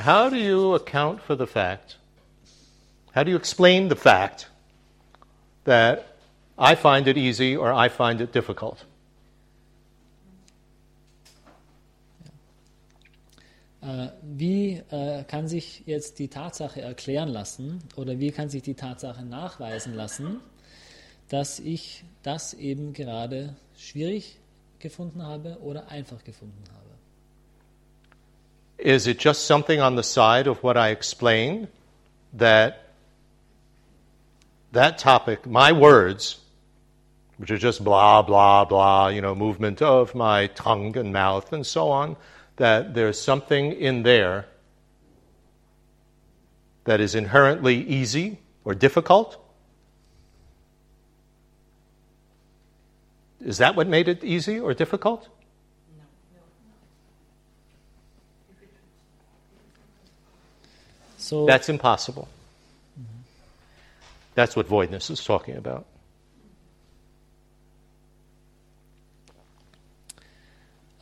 [0.03, 1.99] How do you account for the fact?
[3.13, 4.49] How do you explain the fact
[5.65, 6.03] that
[6.57, 8.86] I find it easy or I find it difficult?
[14.21, 19.23] Wie äh, kann sich jetzt die Tatsache erklären lassen oder wie kann sich die Tatsache
[19.23, 20.39] nachweisen lassen,
[21.29, 24.38] dass ich das eben gerade schwierig
[24.79, 26.79] gefunden habe oder einfach gefunden habe?
[28.77, 31.67] Is it just something on the side of what I explained
[32.38, 32.75] that
[34.73, 36.39] that topic, my words,
[37.38, 41.65] which are just blah, blah, blah, you know, movement of my tongue and mouth and
[41.65, 42.15] so on,
[42.58, 44.47] that there's something in there
[46.86, 49.38] that is inherently easy or difficult?
[53.39, 55.28] Is that what made it easy or difficult?
[55.97, 56.04] No.
[61.18, 62.28] So, That's impossible.
[64.36, 65.86] That's what voidness is talking about.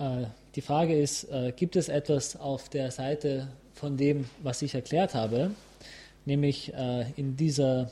[0.01, 0.25] äh,
[0.55, 5.15] die Frage ist, äh, gibt es etwas auf der Seite von dem, was ich erklärt
[5.15, 5.51] habe,
[6.25, 7.89] nämlich äh, in, dieser,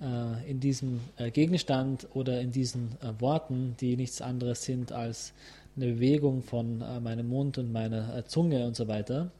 [0.00, 5.32] äh, in diesem äh, Gegenstand oder in diesen äh, Worten, die nichts anderes sind als
[5.76, 9.30] eine Bewegung von äh, meinem Mund und meiner Zunge und so weiter,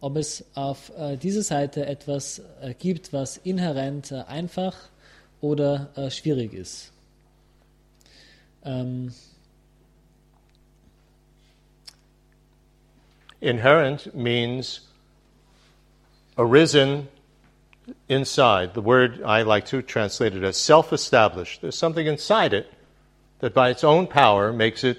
[0.00, 0.90] ob es auf
[1.22, 2.40] dieser Seite etwas
[2.78, 4.74] gibt, was inhärent einfach
[5.42, 6.90] oder schwierig ist.
[8.64, 9.12] Ähm,
[13.40, 14.80] Inherent means
[16.36, 17.08] arisen
[18.08, 18.74] inside.
[18.74, 21.62] The word I like to translate it as self established.
[21.62, 22.72] There's something inside it
[23.40, 24.98] that by its own power makes it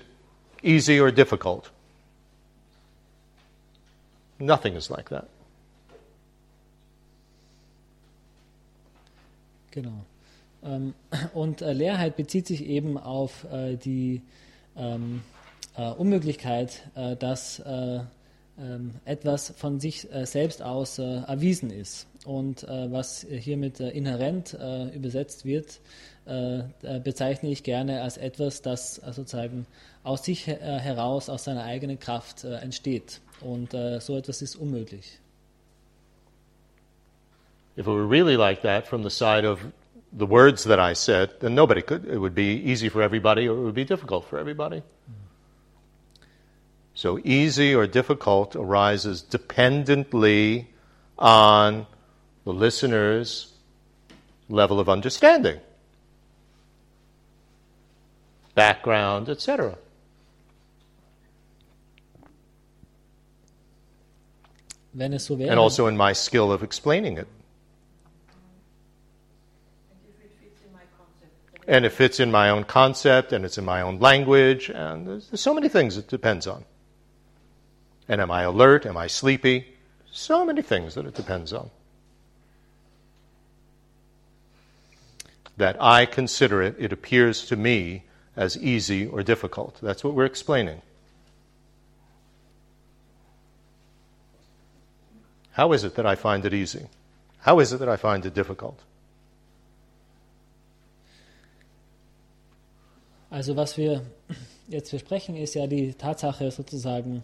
[0.64, 1.70] easy or difficult.
[4.40, 5.28] Nothing is like that.
[9.72, 10.04] Genau.
[10.64, 10.94] Ähm,
[11.34, 14.22] und äh, Leerheit bezieht sich eben auf äh, die
[14.76, 15.22] ähm,
[15.78, 18.02] äh, Unmöglichkeit, äh, dass äh,
[19.06, 22.08] etwas von sich äh, selbst aus äh, erwiesen ist.
[22.26, 24.58] Und äh, was hier mit äh, inhärent
[24.94, 25.80] übersetzt wird,
[27.04, 29.66] bezeichne ich gerne als etwas, das sozusagen
[30.04, 33.22] aus sich he- heraus, aus seiner eigenen Kraft entsteht.
[33.42, 35.18] Und so etwas ist unmöglich.
[37.76, 39.60] If it were really like that from the side of
[40.16, 42.06] the words that I said, then nobody could.
[42.06, 44.84] It would be easy for everybody or it would be difficult for everybody.
[46.94, 50.68] So easy or difficult arises dependently
[51.18, 51.88] on
[52.44, 53.54] the listener's
[54.50, 55.60] level of understanding,
[58.56, 59.78] background, etc.
[64.94, 65.50] So.
[65.52, 67.28] And also in my skill of explaining it.
[69.90, 70.84] And if it fits in my
[71.68, 75.30] and it fits in my own concept and it's in my own language and there's,
[75.30, 76.66] there's so many things it depends on
[78.12, 78.86] and am i alert?
[78.86, 79.66] Am i sleepy?
[80.12, 81.70] So many things that it depends on.
[85.56, 88.04] That i consider it it appears to me
[88.36, 89.80] as easy or difficult.
[89.82, 90.82] That's what we're explaining.
[95.54, 96.88] How is it that i find it easy?
[97.40, 98.80] How is it that i find it difficult?
[103.30, 104.02] Also was wir
[104.68, 107.24] jetzt besprechen, ist ja die Tatsache sozusagen,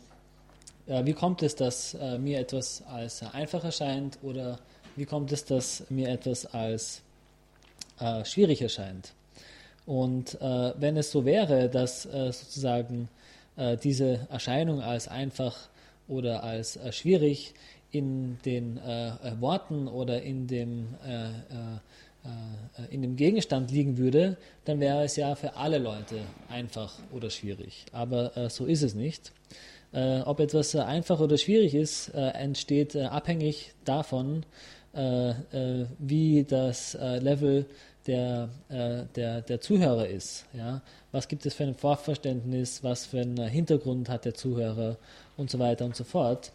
[0.87, 4.59] wie kommt es, dass äh, mir etwas als äh, einfach erscheint oder
[4.95, 7.01] wie kommt es, dass mir etwas als
[7.99, 9.13] äh, schwierig erscheint.
[9.85, 13.09] Und äh, wenn es so wäre, dass äh, sozusagen
[13.55, 15.55] äh, diese Erscheinung als einfach
[16.07, 17.53] oder als äh, schwierig
[17.91, 21.31] in den äh, äh, Worten oder in dem, äh, äh,
[22.83, 26.19] äh, in dem Gegenstand liegen würde, dann wäre es ja für alle Leute
[26.49, 27.85] einfach oder schwierig.
[27.91, 29.31] Aber äh, so ist es nicht.
[29.97, 34.45] Äh, ob etwas äh, einfach oder schwierig ist, äh, entsteht äh, abhängig davon,
[34.93, 37.65] äh, äh, wie das Level
[38.05, 40.45] der, der, der Zuhörer ist.
[40.53, 40.81] Ja?
[41.11, 44.97] Was gibt es für ein Vorverständnis, was für einen Hintergrund hat der Zuhörer
[45.35, 46.53] und so weiter und so fort.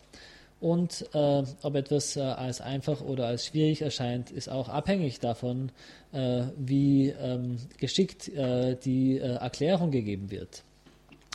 [0.61, 5.73] Und äh, ob etwas äh, als einfach oder als schwierig erscheint, ist auch abhängig davon,
[6.13, 10.63] äh, wie ähm, geschickt die Erklärung gegeben wird.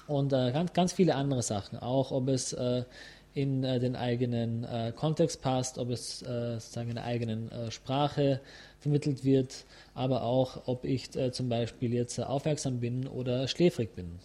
[0.08, 2.84] Und äh, ganz, ganz viele andere Sachen, auch ob es äh,
[3.38, 7.70] in äh, den eigenen äh, Kontext passt, ob es äh, sozusagen in der eigenen äh,
[7.70, 8.40] Sprache
[8.80, 14.20] vermittelt wird, aber auch, ob ich zum Beispiel jetzt aufmerksam bin oder schläfrig bin.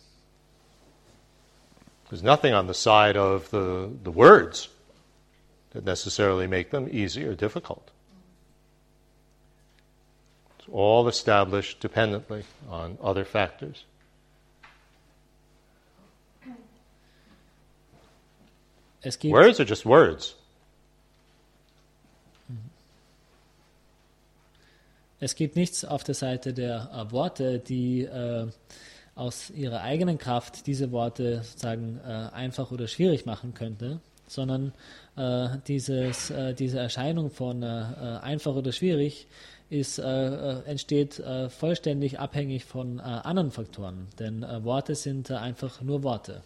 [2.09, 4.69] There's nothing on the side of the, the words
[5.73, 7.91] that necessarily make them easy or difficult.
[10.59, 13.85] It's all established dependently on other factors.
[19.03, 20.37] Es gibt, Words are just words.
[25.19, 28.49] Es gibt nichts auf der Seite der äh, Worte, die äh,
[29.15, 34.73] aus ihrer eigenen Kraft diese Worte sozusagen äh, einfach oder schwierig machen könnte, sondern
[35.17, 39.29] äh, dieses, äh, diese Erscheinung von äh, einfach oder schwierig
[39.71, 46.43] ist, entsteht vollständig abhängig von anderen Faktoren, denn Worte sind einfach nur Worte.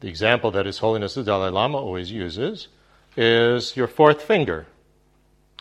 [0.00, 2.68] The example that His Holiness the Dalai Lama always uses
[3.16, 4.66] is your fourth finger.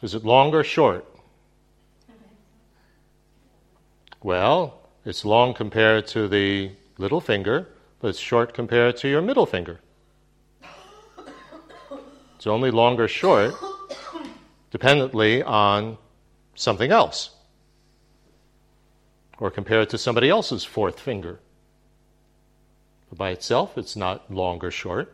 [0.03, 1.05] Is it long or short?
[4.21, 7.67] Well, it's long compared to the little finger,
[7.99, 9.79] but it's short compared to your middle finger.
[12.35, 13.55] It's only long or short
[14.69, 15.97] dependently on
[16.53, 17.31] something else
[19.39, 21.39] or compared to somebody else's fourth finger.
[23.09, 25.09] But by itself, it's not long or short.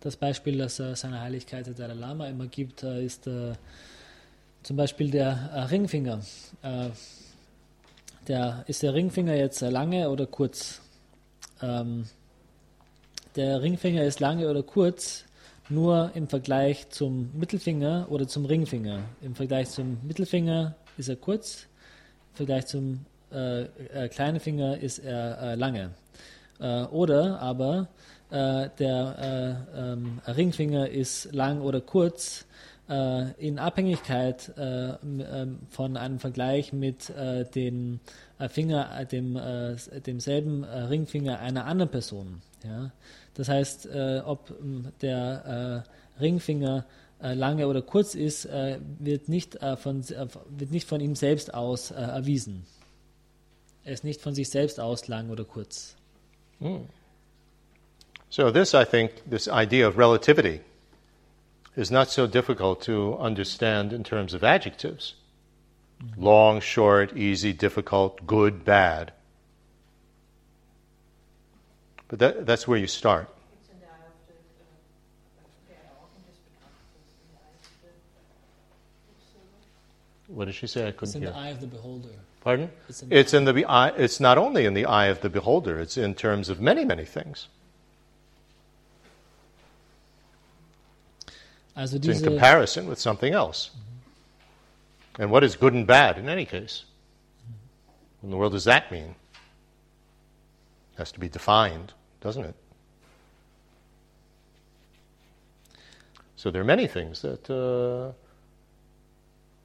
[0.00, 3.54] Das Beispiel, das äh, seine Heiligkeit der Dalai Lama immer gibt, äh, ist äh,
[4.62, 6.20] zum Beispiel der äh, Ringfinger.
[6.62, 6.90] Äh,
[8.28, 10.80] der, ist der Ringfinger jetzt lange oder kurz?
[11.62, 12.06] Ähm,
[13.34, 15.24] der Ringfinger ist lange oder kurz
[15.68, 19.00] nur im Vergleich zum Mittelfinger oder zum Ringfinger.
[19.22, 21.66] Im Vergleich zum Mittelfinger ist er kurz,
[22.36, 25.90] Vergleich zum äh, äh, kleinen Finger ist er äh, lange.
[26.60, 27.88] Äh, oder aber
[28.30, 32.44] äh, der äh, ähm, Ringfinger ist lang oder kurz
[33.38, 37.12] in Abhängigkeit ähm, von einem Vergleich mit
[37.56, 37.98] dem
[38.48, 39.40] Finger, dem,
[40.06, 42.42] demselben Ringfinger einer anderen Person.
[42.62, 42.92] Ja?
[43.34, 43.88] Das heißt,
[44.24, 44.54] ob
[45.00, 45.82] der
[46.20, 46.84] Ringfinger
[47.20, 51.54] lange oder kurz ist, äh, wird, nicht, äh, von, äh, wird nicht von ihm selbst
[51.54, 52.66] aus erwiesen.
[53.84, 55.96] Er ist nicht von sich selbst aus lang oder kurz.
[56.58, 56.86] Mm.
[58.28, 60.60] So this, I think, this idea of relativity
[61.76, 65.14] is not so difficult to understand in terms of adjectives.
[66.16, 69.12] Long, short, easy, difficult, good, bad.
[72.08, 73.28] But that, that's where you start.
[80.28, 80.88] What did she say?
[80.88, 81.30] I couldn't It's in hear.
[81.30, 82.08] the eye of the beholder.
[82.40, 82.70] Pardon?
[82.88, 83.88] It's in, It's in the eye.
[83.96, 85.80] It's not only in the eye of the beholder.
[85.80, 87.48] It's in terms of many, many things.
[91.76, 93.70] also It's in comparison with something else.
[95.18, 96.84] And what is good and bad in any case?
[98.20, 99.14] What in the world does that mean?
[100.94, 102.54] It has to be defined, doesn't it?
[106.36, 108.12] So there are many things that, uh,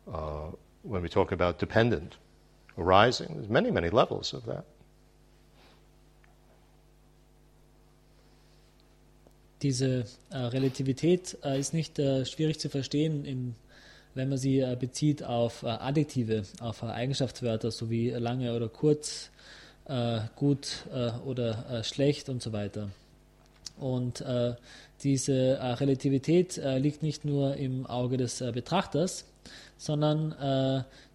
[0.08, 0.52] uh,
[0.84, 2.18] when we talk about dependent
[2.78, 4.66] arising, there's many, many levels of that.
[9.62, 13.56] diese äh, Relativität äh, ist nicht äh, schwierig zu verstehen, in,
[14.14, 19.30] wenn man sie äh, bezieht auf äh, Adjektive, auf äh, Eigenschaftswörter sowie lange oder kurz,
[20.38, 20.86] gut
[21.26, 22.91] oder schlecht und so weiter.
[23.82, 24.53] Und äh,
[25.03, 29.25] diese äh, Relativität äh, liegt nicht nur im Auge des Betrachters,
[29.75, 30.36] sondern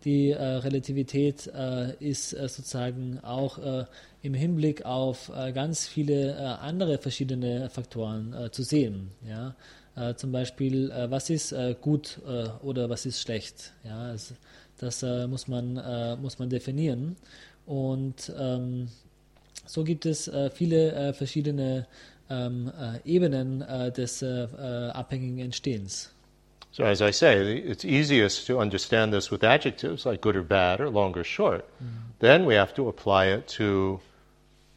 [0.04, 1.46] die Relativität
[2.00, 3.60] ist sozusagen auch
[4.22, 9.12] im Hinblick auf ganz viele andere verschiedene Faktoren zu sehen.
[9.24, 9.54] Ja?
[10.16, 12.18] zum Beispiel, was ist gut
[12.60, 13.72] oder was ist schlecht?
[13.84, 14.10] Ja?
[14.10, 14.34] Das,
[14.78, 17.14] das muss, man, muss man definieren.
[17.66, 18.88] Und ähm,
[19.66, 21.86] so gibt es äh, viele äh, verschiedene
[22.28, 26.12] Um, uh, ähm, äh, Ebenen äh, uh, des äh, uh, äh, abhängigen Entstehens.
[26.72, 30.80] So, as I say, it's easiest to understand this with adjectives like good or bad
[30.80, 31.64] or long or short.
[31.64, 32.10] Mm-hmm.
[32.18, 34.00] Then we have to apply it to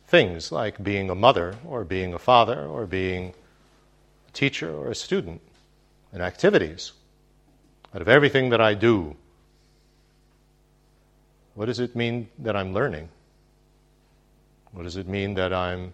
[0.07, 3.33] things like being a mother or being a father or being
[4.27, 5.41] a teacher or a student
[6.13, 6.93] and activities.
[7.93, 9.15] Out of everything that I do,
[11.55, 13.09] what does it mean that I'm learning?
[14.71, 15.93] What does it mean that I'm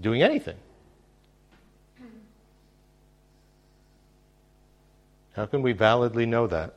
[0.00, 0.56] doing anything?
[5.34, 6.74] How can we validly know that?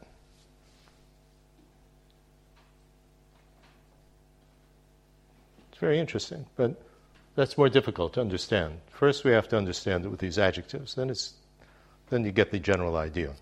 [5.69, 6.81] It's very interesting, but
[7.35, 8.79] that's more difficult to understand.
[8.91, 10.95] First, we have to understand it with these adjectives.
[10.95, 11.33] Then, it's,
[12.09, 13.33] then you get the general idea.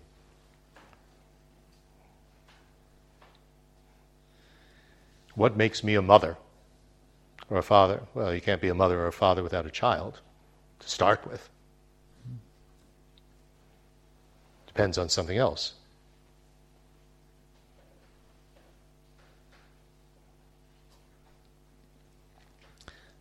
[5.36, 6.36] What makes me a mother
[7.50, 8.02] or a father?
[8.14, 10.20] Well, you can't be a mother or a father without a child
[10.80, 11.48] to start with.
[14.74, 15.72] Depends on something else.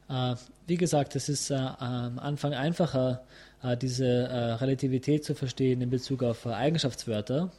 [0.10, 0.36] Uh,
[0.68, 3.24] wie gesagt, es ist uh, am Anfang einfacher,
[3.64, 7.52] uh, diese Relativität zu verstehen in Bezug auf Eigenschaftswörter.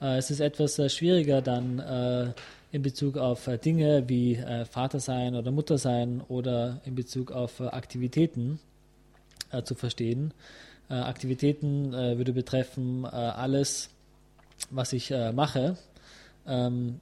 [0.00, 2.34] es ist etwas schwieriger dann
[2.72, 4.38] in Bezug auf Dinge wie
[4.70, 8.60] Vater sein oder Mutter sein oder in Bezug auf Aktivitäten
[9.64, 10.34] zu verstehen.
[10.88, 13.90] Äh, Aktivitäten äh, würde betreffen alles,
[14.70, 15.76] was ich mache.
[16.46, 17.00] Ähm,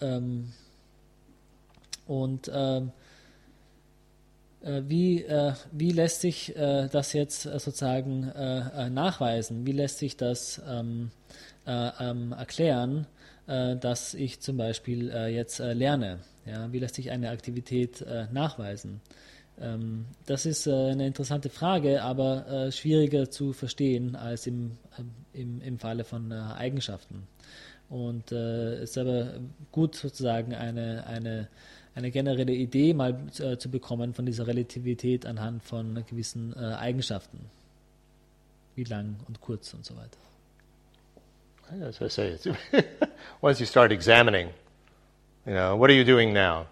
[0.00, 0.52] ähm,
[2.06, 2.92] und ähm,
[4.62, 5.26] wie,
[5.72, 8.32] wie lässt sich das jetzt sozusagen
[8.94, 9.66] nachweisen?
[9.66, 11.10] Wie lässt sich das ähm,
[11.66, 13.06] ähm, erklären?
[13.46, 16.20] äh, dass ich zum Beispiel äh, jetzt äh, lerne.
[16.46, 16.72] Ja?
[16.72, 19.00] Wie lässt sich eine Aktivität äh, nachweisen?
[19.60, 24.72] Ähm, das ist äh, eine interessante Frage, aber äh, schwieriger zu verstehen als im,
[25.32, 27.26] im, im Falle von Eigenschaften.
[27.90, 29.34] Und es ist aber
[29.70, 31.48] gut sozusagen eine, eine,
[31.94, 37.38] eine generelle Idee mal zu bekommen von dieser Relativität anhand von gewissen Eigenschaften.
[38.74, 40.18] Wie lang und kurz und so weiter.
[41.82, 42.38] as I say,
[43.42, 44.48] once you start examining,
[45.46, 46.66] you know, what are you doing now?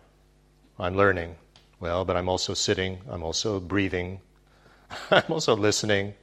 [0.79, 1.37] I'm learning.
[1.83, 4.21] Well, but I'm also sitting, I'm also breathing,
[5.11, 6.15] I'm also listening.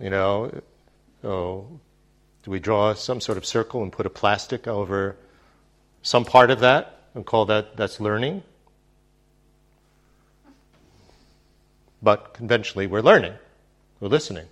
[0.00, 0.62] You know,
[1.20, 1.78] so
[2.42, 5.16] do we draw some sort of circle and put a plastic over
[6.00, 8.42] some part of that and call that that's learning?
[12.02, 13.34] But conventionally, we're learning,
[14.00, 14.46] we're listening.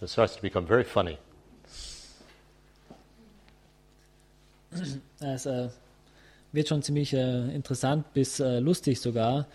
[0.00, 1.18] It starts to become very funny.
[5.20, 5.68] Es äh,
[6.52, 9.46] wird schon ziemlich äh, interessant bis äh, lustig sogar,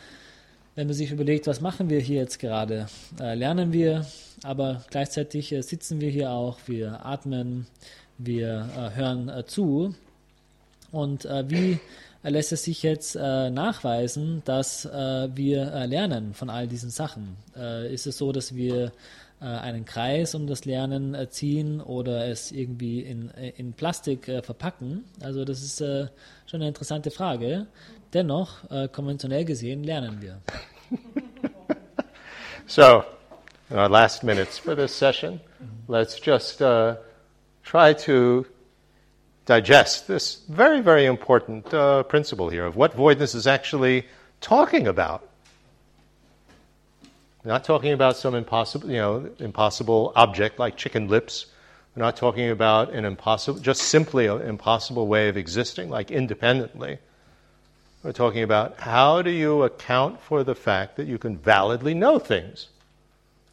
[0.75, 2.87] wenn man sich überlegt, was machen wir hier jetzt gerade?
[3.19, 4.05] Äh, lernen wir,
[4.43, 7.67] aber gleichzeitig äh, sitzen wir hier auch, wir atmen,
[8.17, 9.95] wir äh, hören zu.
[10.91, 11.79] Und wie
[12.23, 17.35] lässt es sich jetzt nachweisen, dass wir lernen von all diesen Sachen?
[17.89, 18.91] ist es so, dass wir
[19.41, 24.25] äh, einen Kreis um das Lernen äh, ziehen oder es irgendwie in, äh, in Plastik
[24.43, 25.03] verpacken?
[25.19, 27.65] Also das ist schon eine interessante Frage.
[28.13, 28.57] Dennoch,
[28.91, 30.41] konventionell gesehen, lernen wir.
[32.67, 33.05] so,
[33.69, 35.39] in our last minutes for this session,
[35.87, 36.95] let's just uh,
[37.63, 38.45] try to
[39.45, 44.05] digest this very, very important uh, principle here of what voidness is actually
[44.39, 45.27] talking about.
[47.43, 51.47] We're not talking about some impossible, you know, impossible object like chicken lips.
[51.95, 56.99] We're not talking about an impossible, just simply an impossible way of existing, like independently.
[58.03, 62.19] We're talking about how do you account for the fact that you can validly know
[62.19, 62.67] things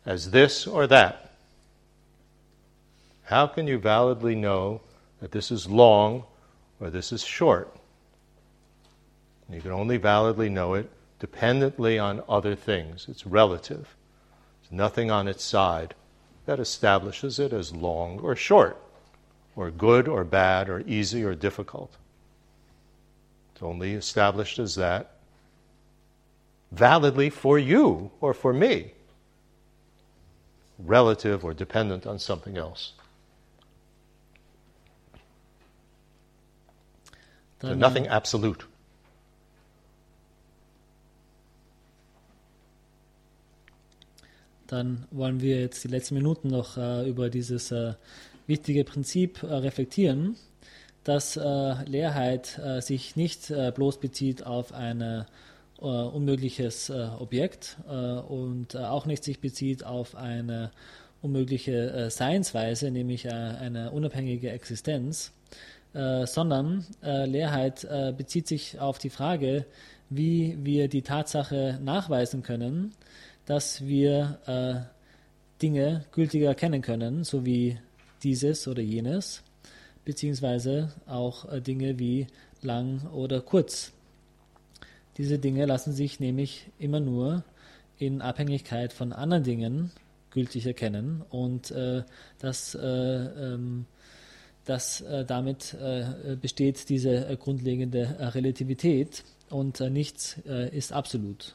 [0.06, 1.32] as this or that?
[3.24, 4.80] How can you validly know
[5.20, 6.24] that this is long
[6.80, 7.74] or this is short?
[9.50, 13.06] You can only validly know it dependently on other things.
[13.08, 13.96] It's relative.
[14.62, 15.94] There's nothing on its side
[16.46, 18.80] that establishes it as long or short,
[19.56, 21.96] or good or bad, or easy or difficult.
[23.52, 25.12] It's only established as that
[26.70, 28.92] validly for you or for me,
[30.78, 32.92] relative or dependent on something else.
[37.60, 38.66] So nothing absolute.
[44.68, 47.94] dann wollen wir jetzt die letzten Minuten noch äh, über dieses äh,
[48.46, 50.36] wichtige Prinzip äh, reflektieren,
[51.04, 51.42] dass äh,
[51.86, 55.26] Leerheit äh, sich nicht äh, bloß bezieht auf ein
[55.80, 60.72] unmögliches Objekt und auch nicht sich bezieht auf eine
[61.22, 65.32] unmögliche Seinsweise, nämlich eine unabhängige Existenz,
[65.92, 67.86] sondern Leerheit
[68.16, 69.64] bezieht sich auf die Frage,
[70.10, 72.92] wie wir die Tatsache nachweisen können,
[73.46, 77.78] dass wir äh, Dinge gültiger erkennen können, so wie
[78.22, 79.42] dieses oder jenes,
[80.04, 82.26] beziehungsweise auch äh, Dinge wie
[82.62, 83.92] lang oder kurz.
[85.16, 87.42] Diese Dinge lassen sich nämlich immer nur
[87.98, 89.90] in Abhängigkeit von anderen Dingen
[90.30, 92.02] gültig erkennen und äh,
[92.38, 93.86] das, äh, ähm,
[94.68, 100.92] das äh, damit äh, besteht diese äh, grundlegende äh, Relativität und äh, nichts äh, ist
[100.92, 101.54] absolut.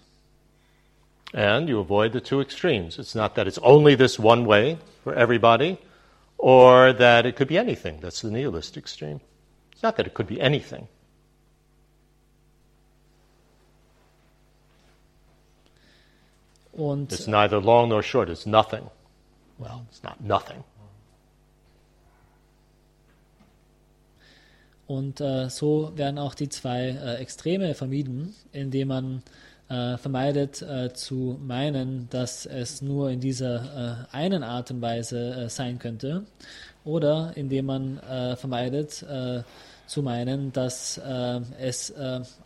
[1.33, 2.99] and you avoid the two extremes.
[2.99, 5.77] It's not that it's only this one way for everybody,
[6.37, 7.99] or that it could be anything.
[8.01, 9.19] That's the nihilist extreme.
[9.71, 10.87] It's not that it could be anything.
[16.71, 18.89] Und it's neither long nor short, it's nothing.
[19.59, 20.63] Well, it's not nothing.
[24.93, 29.23] Und äh, so werden auch die zwei äh, Extreme vermieden, indem man
[29.67, 35.33] äh, vermeidet äh, zu meinen, dass es nur in dieser äh, einen Art und Weise
[35.33, 36.25] äh, sein könnte,
[36.85, 38.01] oder indem man
[38.35, 39.05] vermeidet
[39.87, 40.99] zu meinen, dass
[41.57, 41.93] es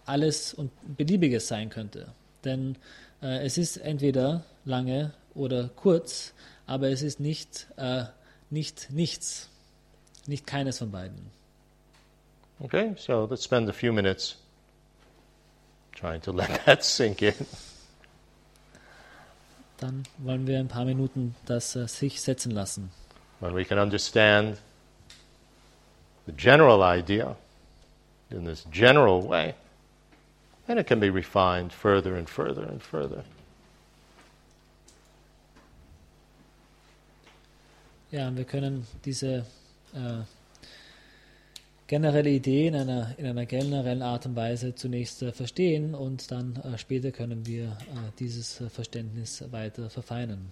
[0.05, 2.05] alles und beliebiges sein könnte.
[2.45, 2.75] Denn
[3.19, 6.35] es ist entweder lange oder kurz,
[6.67, 7.65] aber es ist nicht,
[8.51, 9.49] nicht nichts,
[10.27, 11.36] nicht keines von beiden.
[12.63, 14.35] Okay, so let's spend a few minutes
[15.93, 17.45] trying to let that sink in.
[19.77, 22.89] Dann wollen wir ein paar Minuten das uh, sich setzen lassen.
[23.39, 24.57] When we can understand
[26.25, 27.35] the general idea
[28.31, 29.53] in this general way,
[30.65, 33.23] then it can be refined further and further and further.
[38.09, 39.45] Ja, wir können diese
[39.93, 40.23] äh,
[41.87, 46.57] generelle Idee in einer, in einer generellen Art und Weise zunächst äh, verstehen und dann
[46.57, 50.51] äh, später können wir äh, dieses äh, Verständnis weiter verfeinern.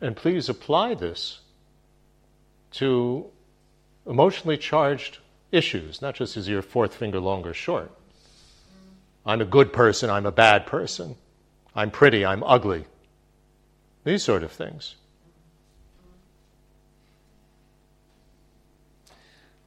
[0.00, 1.40] And please apply this
[2.72, 3.26] to
[4.06, 5.18] emotionally charged
[5.52, 7.90] issues, not just is your fourth finger long or short.
[9.26, 11.16] I'm a good person, I'm a bad person.
[11.74, 12.86] I'm pretty, I'm ugly.
[14.04, 14.96] These sort of things.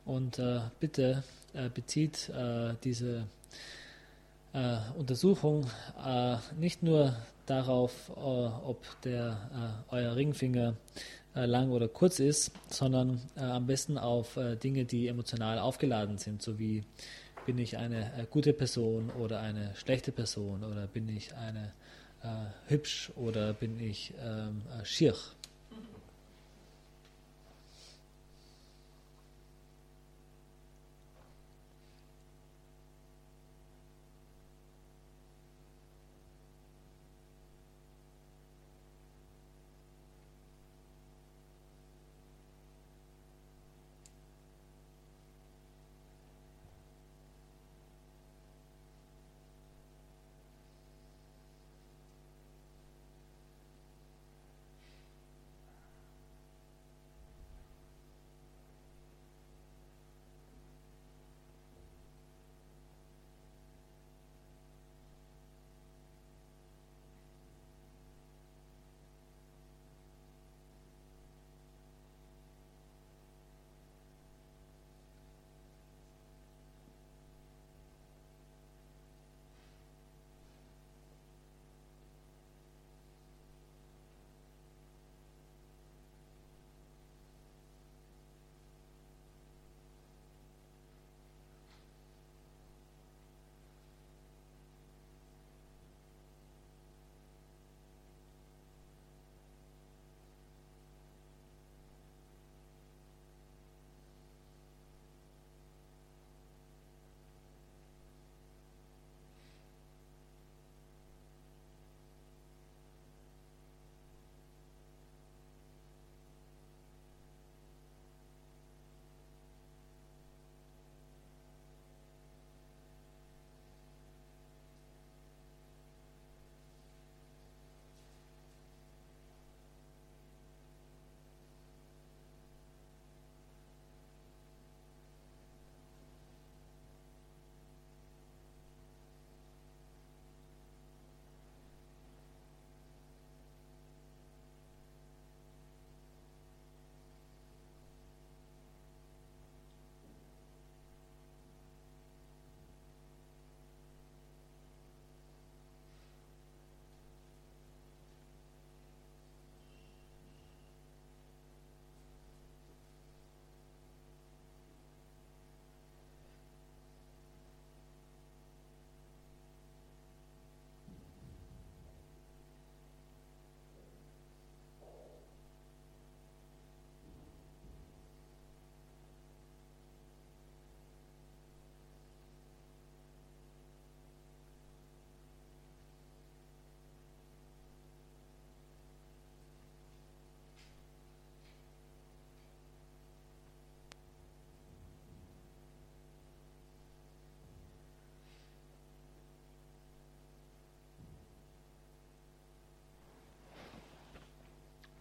[0.06, 1.24] Und äh, bitte
[1.54, 3.26] äh, bezieht äh, diese
[4.54, 5.66] äh, Untersuchung
[6.04, 7.16] äh, nicht nur
[7.46, 10.76] darauf, äh, ob der, äh, euer Ringfinger
[11.36, 16.60] äh, lang oder kurz ist, sondern am besten auf Dinge, die emotional aufgeladen sind, so
[16.60, 16.84] wie
[17.46, 21.74] bin ich eine gute Person oder eine schlechte Person oder bin ich eine
[22.68, 25.14] hübsch oder bin ich ähm, schier.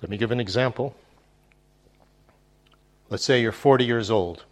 [0.03, 0.95] Let me give an example.
[3.09, 4.45] Let's say you're 40 years old.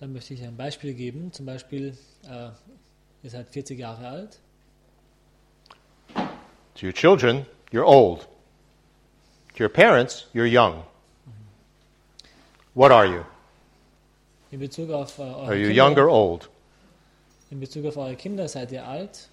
[0.00, 1.32] Dann möchte ich ein Beispiel geben.
[1.32, 1.96] Zum Beispiel,
[2.28, 2.50] äh,
[3.22, 4.38] ihr seid 40 Jahre alt.
[6.74, 8.26] To your children, you're old.
[9.56, 10.82] To your parents, you're young.
[12.74, 13.24] What are you?
[14.50, 16.48] In Bezug auf, äh, eure Are you Kinder, young or old?
[17.50, 19.28] in Bezug auf eure Kinder seid ihr alt.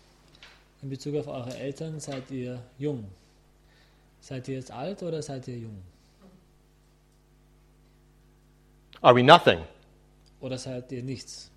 [0.82, 3.06] In Bezug auf eure Eltern seid ihr jung.
[4.24, 5.84] Seid ihr jetzt alt oder seid ihr jung?
[9.02, 9.60] Are we nothing?
[10.40, 11.52] Oder seid ihr nichts?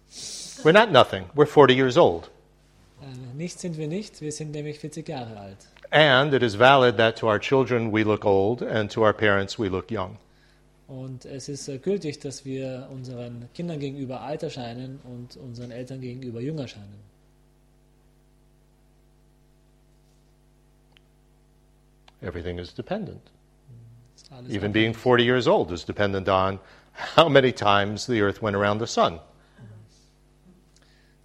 [0.64, 1.26] We're not nothing.
[1.36, 2.28] We're 40 years old.
[3.00, 5.58] Äh, nichts sind wir nicht, wir sind nämlich 40 Jahre alt.
[5.92, 9.56] And it is valid that to our children we look old and to our parents
[9.60, 10.18] we look young.
[10.88, 16.00] Und es ist äh, gültig, dass wir unseren Kindern gegenüber alt erscheinen und unseren Eltern
[16.00, 16.98] gegenüber jung erscheinen.
[22.22, 23.22] Everything is dependent.
[24.14, 26.58] Das ist alles Even being 40 years old is dependent on
[27.16, 29.14] how many times the earth went around the sun.
[29.14, 29.20] Mhm.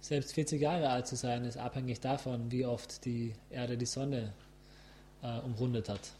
[0.00, 4.32] Selbst 40 Jahre alt zu sein, ist abhängig davon, wie oft die Erde die Sonne
[5.22, 6.12] äh, umrundet hat.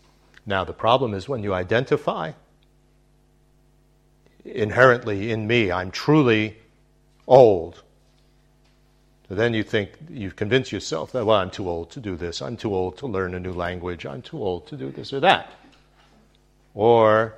[0.44, 2.32] Now, the problem is when you identify
[4.44, 6.56] inherently in me, I'm truly
[7.26, 7.82] old.
[9.32, 12.42] So then you think, you convince yourself that, well, I'm too old to do this.
[12.42, 14.04] I'm too old to learn a new language.
[14.04, 15.50] I'm too old to do this or that.
[16.74, 17.32] Or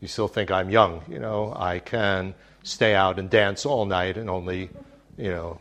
[0.00, 1.02] you still think I'm young.
[1.06, 4.70] You know, I can stay out and dance all night and only,
[5.18, 5.60] you know,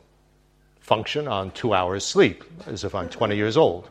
[0.80, 3.90] function on two hours sleep as if I'm 20 years old.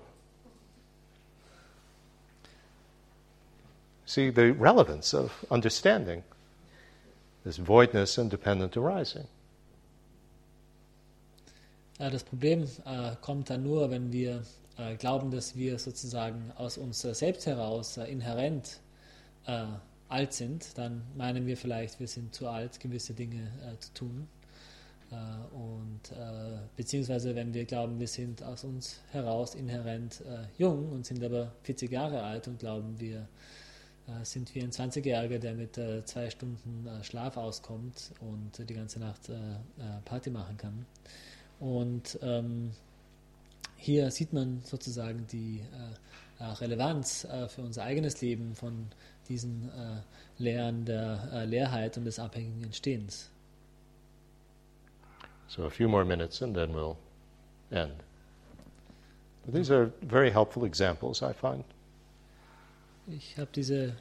[4.06, 6.22] See the relevance of understanding
[7.44, 9.26] this voidness and dependent arising.
[11.98, 14.42] Äh, das Problem äh, kommt dann nur, wenn wir
[14.78, 18.80] äh, glauben, dass wir sozusagen aus uns selbst heraus inhärent
[20.08, 20.76] alt sind.
[20.76, 24.28] Dann meinen wir vielleicht, wir sind zu alt, gewisse Dinge zu tun.
[25.52, 26.00] Und
[26.74, 30.20] beziehungsweise wenn wir glauben, wir sind aus uns heraus inhärent
[30.58, 33.28] jung und sind aber 40 Jahre alt und glauben, wir
[34.24, 35.78] sind wie ein 20-Jähriger, der mit
[36.08, 39.30] zwei Stunden Schlaf auskommt und die ganze Nacht
[40.04, 40.86] Party machen kann.
[41.60, 42.72] Und ähm,
[43.76, 48.88] hier sieht man sozusagen die äh, äh, Relevanz äh, für unser eigenes Leben von
[49.28, 53.30] diesen äh, Lehren der äh, Leerheit und des abhängigen Entstehens.
[55.48, 56.96] So a few more minutes and then we'll
[57.70, 57.94] end.
[59.52, 61.64] These are very helpful examples, I find.
[63.06, 63.94] Ich habe diese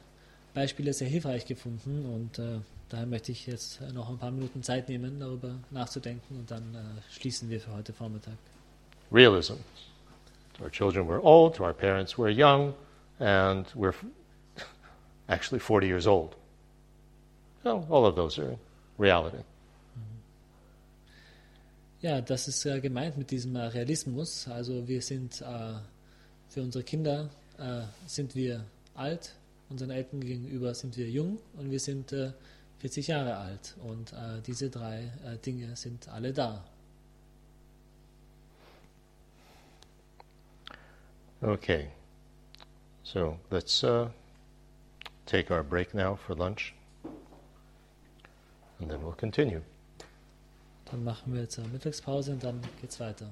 [0.54, 4.88] Beispiele sehr hilfreich gefunden und äh, daher möchte ich jetzt noch ein paar Minuten Zeit
[4.88, 8.36] nehmen, darüber nachzudenken und dann äh, schließen wir für heute Vormittag.
[9.12, 9.54] Realism.
[10.54, 11.54] To our children, we're old.
[11.56, 12.74] To our parents, we're young.
[13.18, 13.94] And we're
[15.28, 16.36] actually 40 years old.
[17.62, 18.56] So all of those are
[18.98, 19.42] reality.
[22.00, 24.46] Ja, das ist äh, gemeint mit diesem äh, Realismus.
[24.48, 25.74] Also wir sind äh,
[26.48, 28.64] für unsere Kinder äh, sind wir
[28.94, 29.34] alt,
[29.70, 32.32] unseren Eltern gegenüber sind wir jung und wir sind äh,
[32.78, 33.76] 40 Jahre alt.
[33.82, 36.64] Und äh, diese drei äh, Dinge sind alle da.
[41.40, 41.90] Okay.
[43.02, 44.08] So let's uh,
[45.26, 46.74] take our break now for lunch.
[48.80, 49.62] And then we'll continue.
[50.90, 53.30] Dann machen wir jetzt eine Mittagspause und dann geht's weiter.